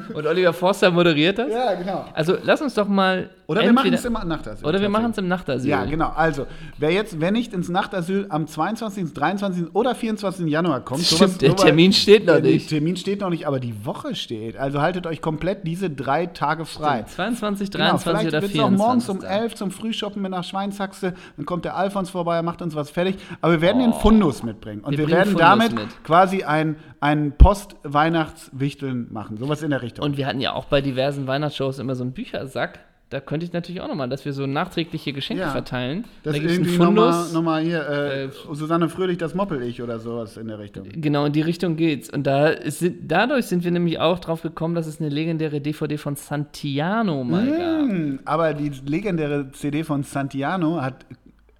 [0.14, 1.48] Und Oliver Forster moderiert das?
[1.50, 2.04] ja, genau.
[2.12, 3.30] Also lass uns doch mal.
[3.46, 4.66] Oder wir machen es im Nachtasyl.
[4.66, 5.68] Oder wir machen es im Nachtasyl.
[5.70, 6.08] Ja, genau.
[6.16, 6.46] Also,
[6.78, 9.74] wer jetzt, wer nicht ins Nachtasyl am 22., 23.
[9.74, 10.46] oder 24.
[10.46, 12.70] Januar kommt, Stimmt, der Termin steht noch der nicht.
[12.70, 14.56] Termin steht noch nicht, aber die Woche steht.
[14.56, 17.02] Also haltet euch komplett diese drei Tage frei.
[17.06, 18.60] 22, Genau, 23 vielleicht oder wird es 24.
[18.62, 21.12] auch morgens um 11 zum Frühshoppen mit nach Schweinshaxe.
[21.36, 23.16] Dann kommt der Alfons vorbei, macht uns was fertig.
[23.42, 24.80] Aber wir werden den Fundus mitbringen.
[24.82, 26.04] Und Wir wir, werden Fundus damit mit.
[26.04, 29.36] quasi ein, ein Post-Weihnachtswichteln machen.
[29.36, 29.93] Sowas in der Richtung.
[29.98, 32.78] Und wir hatten ja auch bei diversen Weihnachtsshows immer so einen Büchersack.
[33.10, 35.50] Da könnte ich natürlich auch nochmal, dass wir so nachträgliche Geschenke Ja.
[35.50, 36.04] verteilen.
[36.24, 39.80] das da ist irgendwie nochmal noch mal hier, äh, Äh, Susanne Fröhlich, das Moppel ich
[39.82, 40.88] oder sowas in der Richtung.
[40.90, 42.10] Genau, in die Richtung geht's.
[42.10, 45.96] Und da ist, dadurch sind wir nämlich auch drauf gekommen, dass es eine legendäre DVD
[45.98, 47.88] von Santiano mal gab.
[47.90, 51.04] Hm, aber die legendäre CD von Santiano hat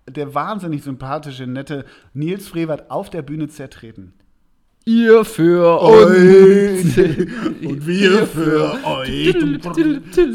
[0.08, 4.12] der wahnsinnig sympathische, nette Nils Frevert auf der Bühne zertreten.
[4.86, 9.34] Ihr für uns und wir für euch.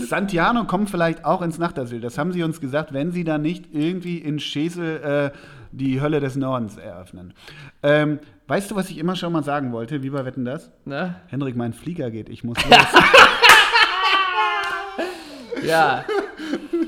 [0.08, 2.02] Santiano kommt vielleicht auch ins Nachtasyl.
[2.02, 5.38] Das haben sie uns gesagt, wenn sie da nicht irgendwie in Schesel äh,
[5.72, 7.36] die Hölle des Nordens eröffnen.
[7.84, 10.02] Ähm, weißt du, was ich immer schon mal sagen wollte?
[10.02, 10.72] Wie bei Wetten das?
[10.84, 11.18] Na?
[11.28, 12.28] Henrik, mein Flieger geht.
[12.28, 12.78] Ich muss los.
[15.64, 16.06] Ja.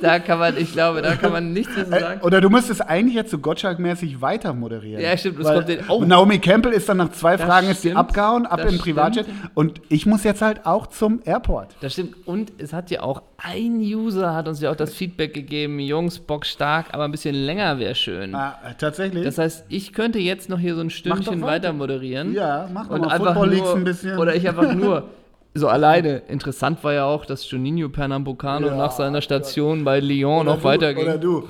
[0.02, 2.22] Da kann man, ich glaube, da kann man nichts mehr zu Äh, sagen.
[2.22, 5.02] Oder du müsstest eigentlich jetzt so Gottschalk-mäßig weiter moderieren.
[5.02, 6.04] Ja, stimmt, das Weil kommt den- oh.
[6.04, 9.26] Naomi Campbell ist dann nach zwei Das Fragen ist die abgehauen, ab in Privatjet.
[9.54, 11.76] Und ich muss jetzt halt auch zum Airport.
[11.82, 12.16] Das stimmt.
[12.28, 16.20] Und es hat ja auch ein User hat uns ja auch das Feedback gegeben, Jungs,
[16.20, 18.36] Bock stark, aber ein bisschen länger wäre schön.
[18.36, 19.24] Ah, tatsächlich.
[19.24, 21.74] Das heißt, ich könnte jetzt noch hier so ein Stündchen weiter.
[21.74, 22.34] moderieren.
[22.34, 23.18] Ja, mach doch und mal.
[23.18, 24.18] Football nur, Leagues ein bisschen.
[24.20, 25.04] Oder ich einfach nur
[25.54, 26.18] so alleine.
[26.28, 30.64] Interessant war ja auch, dass Juninho Pernambucano Ja, nach seiner Station bei Lyon noch du,
[30.64, 31.04] weiterging.
[31.04, 31.48] Oder du.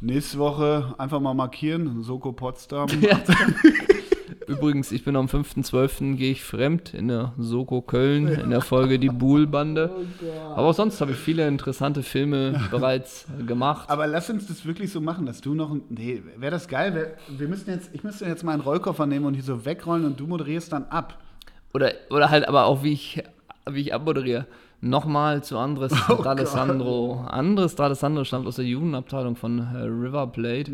[0.00, 2.88] Nächste Woche einfach mal markieren, Soko Potsdam.
[3.00, 3.18] Ja.
[4.48, 6.14] Übrigens, ich bin am 5.12.
[6.16, 9.90] gehe ich fremd in der Soko Köln, in der Folge Die Buhl-Bande.
[9.92, 13.90] Oh Aber auch sonst habe ich viele interessante Filme bereits gemacht.
[13.90, 15.72] Aber lass uns das wirklich so machen, dass du noch.
[15.72, 16.94] ein- Nee, wäre das geil.
[16.94, 20.04] Wär, wir müssten jetzt, ich müsste jetzt mal einen Rollkoffer nehmen und die so wegrollen
[20.04, 21.18] und du moderierst dann ab.
[21.74, 23.22] Oder, oder halt aber auch, wie ich,
[23.70, 24.46] wie ich abmoderiere.
[24.82, 27.24] Nochmal zu Andres Oh D'Alessandro.
[27.26, 30.70] Andres D'Alessandro stammt aus der Jugendabteilung von äh, River Plate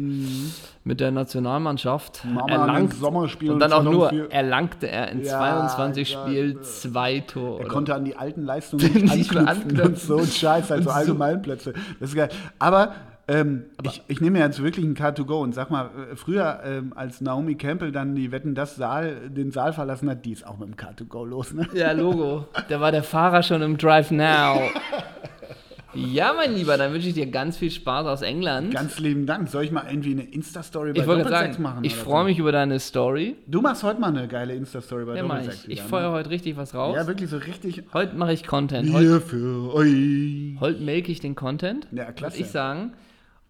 [0.85, 2.25] mit der Nationalmannschaft.
[2.25, 4.31] Mama an Erlangt, den Sommerspielen und dann auch nur 2004.
[4.33, 7.63] erlangte er in Ja, 22 ja, Spielen zwei Tore.
[7.63, 10.09] Er konnte an die alten Leistungen nicht Nicht mehr anknüpfen und anknüpfen.
[10.09, 11.73] so ein Scheiß, also Und so- Allgemeinplätze.
[12.01, 12.29] Das ist geil.
[12.59, 12.93] Aber,
[13.29, 17.21] ähm, ich, ich nehme jetzt wirklich ein Car2Go und sag mal, äh, früher, ähm, als
[17.21, 20.69] Naomi Campbell dann die Wetten das Saal, den Saal verlassen hat, die ist auch mit
[20.69, 21.69] dem Car2Go los, ne?
[21.75, 22.47] Ja, Logo.
[22.69, 24.61] Da war der Fahrer schon im Drive Now.
[25.95, 28.73] Ja, mein Lieber, dann wünsche ich dir ganz viel Spaß aus England.
[28.73, 29.49] Ganz lieben Dank.
[29.49, 31.85] Soll ich mal irgendwie eine Insta-Story bei Doppelsex machen?
[31.85, 32.29] ich freue so?
[32.29, 33.37] mich über deine Story.
[33.47, 35.65] Du machst heute mal eine geile Insta-Story bei Ja, Doppelsex.
[35.67, 35.81] ich.
[35.85, 36.11] Ich ne?
[36.11, 36.97] heute richtig was raus.
[36.97, 37.83] Ja, wirklich so richtig.
[37.93, 38.91] Heute mache ich Content.
[38.93, 40.61] Heute, Wir für euch.
[40.61, 41.87] heute melke ich den Content.
[41.93, 42.37] Ja, klasse.
[42.37, 42.93] Würde ich sagen.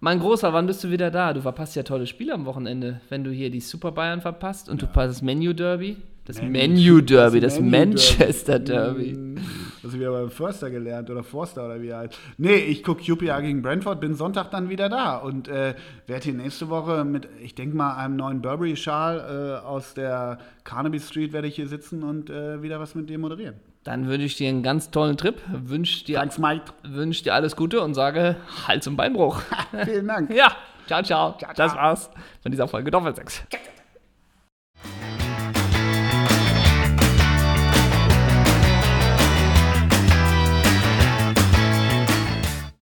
[0.04, 1.32] Mein Großer, wann bist du wieder da?
[1.32, 4.82] Du verpasst ja tolle Spiele am Wochenende, wenn du hier die Super Bayern verpasst und
[4.82, 5.96] du verpasst das Menu Derby.
[6.24, 9.12] Das Menu- Derby, das das, Manchester Derby.
[9.12, 9.38] Mm,
[9.80, 12.18] Das wieder beim Förster gelernt oder Forster oder wie heißt.
[12.36, 15.74] Nee, ich gucke QPR gegen Brentford, bin Sonntag dann wieder da und äh,
[16.08, 20.98] werde hier nächste Woche mit, ich denke mal, einem neuen Burberry-Schal äh, aus der Carnaby
[20.98, 23.54] Street werde ich hier sitzen und äh, wieder was mit dir moderieren.
[23.84, 26.40] Dann wünsche ich dir einen ganz tollen Trip, wünsche dir, Thanks,
[26.84, 28.36] wünsch dir alles Gute und sage
[28.68, 29.40] Hals- und Beinbruch.
[29.84, 30.32] Vielen Dank.
[30.32, 30.52] ja,
[30.86, 31.36] ciao, ciao.
[31.56, 32.10] Das war's
[32.42, 33.42] von dieser Folge Doppelsex.